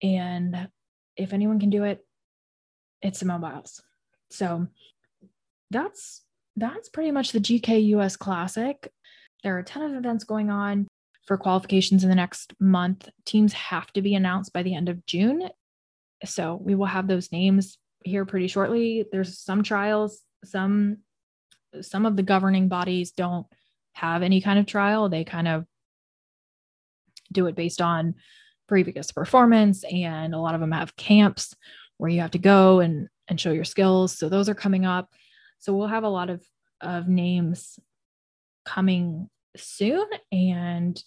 And 0.02 0.70
if 1.16 1.34
anyone 1.34 1.60
can 1.60 1.70
do 1.70 1.84
it, 1.84 2.06
it's 3.02 3.20
Simone 3.20 3.42
Biles. 3.42 3.82
So 4.30 4.68
that's 5.70 6.22
that's 6.56 6.90
pretty 6.90 7.12
much 7.12 7.32
the 7.32 7.40
GK 7.40 7.88
US 7.96 8.16
Classic. 8.16 8.92
There 9.44 9.56
are 9.56 9.60
a 9.60 9.64
ton 9.64 9.84
of 9.84 9.98
events 9.98 10.24
going 10.24 10.50
on 10.50 10.88
for 11.26 11.38
qualifications 11.38 12.04
in 12.04 12.10
the 12.10 12.16
next 12.16 12.54
month. 12.60 13.10
Teams 13.26 13.54
have 13.54 13.92
to 13.94 14.02
be 14.02 14.16
announced 14.16 14.54
by 14.54 14.64
the 14.64 14.76
end 14.76 14.90
of 14.90 15.06
June. 15.06 15.50
So 16.26 16.60
we 16.62 16.76
will 16.76 16.86
have 16.86 17.08
those 17.08 17.32
names 17.32 17.78
here 18.04 18.26
pretty 18.26 18.48
shortly. 18.48 19.06
There's 19.12 19.40
some 19.40 19.64
trials, 19.64 20.22
some 20.44 20.98
some 21.82 22.06
of 22.06 22.18
the 22.18 22.24
governing 22.24 22.68
bodies 22.68 23.12
don't 23.12 23.48
have 23.94 24.24
any 24.24 24.42
kind 24.42 24.60
of 24.60 24.66
trial. 24.66 25.08
They 25.08 25.24
kind 25.24 25.48
of 25.48 25.66
do 27.32 27.48
it 27.48 27.56
based 27.56 27.82
on 27.82 28.16
previous 28.68 29.12
performance 29.12 29.84
and 29.84 30.34
a 30.34 30.40
lot 30.40 30.56
of 30.56 30.62
them 30.62 30.72
have 30.72 30.96
camps 30.96 31.56
where 31.98 32.10
you 32.10 32.22
have 32.22 32.32
to 32.32 32.38
go 32.38 32.80
and 32.80 33.10
and 33.28 33.40
show 33.40 33.52
your 33.52 33.66
skills 33.66 34.18
so 34.18 34.30
those 34.30 34.48
are 34.48 34.56
coming 34.56 34.86
up 34.86 35.10
so 35.60 35.74
we'll 35.74 35.88
have 35.88 36.06
a 36.06 36.10
lot 36.10 36.30
of 36.30 36.42
of 36.80 37.08
names 37.08 37.80
coming 38.66 39.30
soon 39.58 40.06
and 40.32 41.04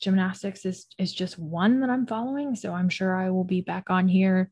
gymnastics 0.00 0.64
is 0.64 0.86
is 0.98 1.12
just 1.12 1.38
one 1.38 1.80
that 1.80 1.90
I'm 1.90 2.06
following 2.06 2.56
so 2.56 2.72
I'm 2.72 2.88
sure 2.88 3.14
I 3.14 3.30
will 3.30 3.44
be 3.44 3.60
back 3.60 3.90
on 3.90 4.08
here 4.08 4.50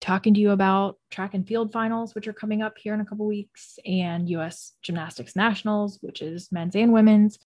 talking 0.00 0.34
to 0.34 0.40
you 0.40 0.50
about 0.50 0.96
track 1.10 1.34
and 1.34 1.46
field 1.46 1.72
finals 1.72 2.14
which 2.14 2.28
are 2.28 2.32
coming 2.32 2.62
up 2.62 2.78
here 2.78 2.94
in 2.94 3.00
a 3.00 3.04
couple 3.04 3.26
weeks 3.26 3.78
and 3.84 4.28
US 4.30 4.72
gymnastics 4.82 5.34
nationals 5.34 5.98
which 6.00 6.22
is 6.22 6.50
men's 6.52 6.76
and 6.76 6.92
women's 6.92 7.38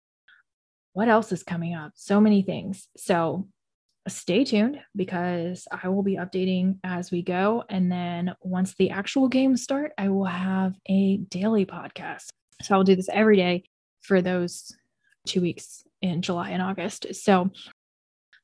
what 0.92 1.08
else 1.08 1.32
is 1.32 1.42
coming 1.42 1.74
up? 1.74 1.92
So 1.94 2.20
many 2.20 2.42
things. 2.42 2.88
So 2.96 3.48
stay 4.08 4.44
tuned 4.44 4.80
because 4.94 5.66
I 5.70 5.88
will 5.88 6.02
be 6.02 6.16
updating 6.16 6.78
as 6.84 7.10
we 7.10 7.22
go. 7.22 7.64
And 7.68 7.90
then 7.90 8.34
once 8.42 8.74
the 8.74 8.90
actual 8.90 9.28
games 9.28 9.62
start, 9.62 9.92
I 9.96 10.08
will 10.08 10.24
have 10.24 10.74
a 10.88 11.16
daily 11.16 11.66
podcast. 11.66 12.28
So 12.62 12.74
I'll 12.74 12.84
do 12.84 12.96
this 12.96 13.08
every 13.12 13.36
day 13.36 13.64
for 14.02 14.20
those 14.20 14.74
two 15.26 15.40
weeks 15.40 15.84
in 16.00 16.20
July 16.20 16.50
and 16.50 16.62
August. 16.62 17.14
So 17.14 17.50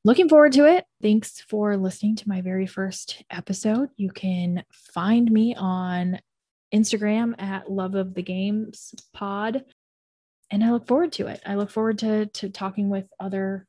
looking 0.03 0.29
forward 0.29 0.53
to 0.53 0.65
it. 0.65 0.85
Thanks 1.01 1.41
for 1.41 1.77
listening 1.77 2.15
to 2.17 2.29
my 2.29 2.41
very 2.41 2.67
first 2.67 3.23
episode. 3.29 3.89
You 3.97 4.11
can 4.11 4.63
find 4.71 5.29
me 5.31 5.55
on 5.55 6.19
Instagram 6.73 7.39
at 7.41 7.71
Love 7.71 7.95
of 7.95 8.13
the 8.13 8.21
Games 8.21 8.93
Pod 9.13 9.63
and 10.51 10.63
I 10.63 10.71
look 10.71 10.87
forward 10.87 11.11
to 11.13 11.27
it. 11.27 11.41
I 11.45 11.55
look 11.55 11.69
forward 11.69 11.99
to 11.99 12.25
to 12.25 12.49
talking 12.49 12.89
with 12.89 13.05
other 13.19 13.67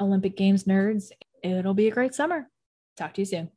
Olympic 0.00 0.36
Games 0.36 0.64
nerds. 0.64 1.10
It'll 1.42 1.74
be 1.74 1.88
a 1.88 1.92
great 1.92 2.14
summer. 2.14 2.48
Talk 2.96 3.14
to 3.14 3.20
you 3.20 3.26
soon. 3.26 3.50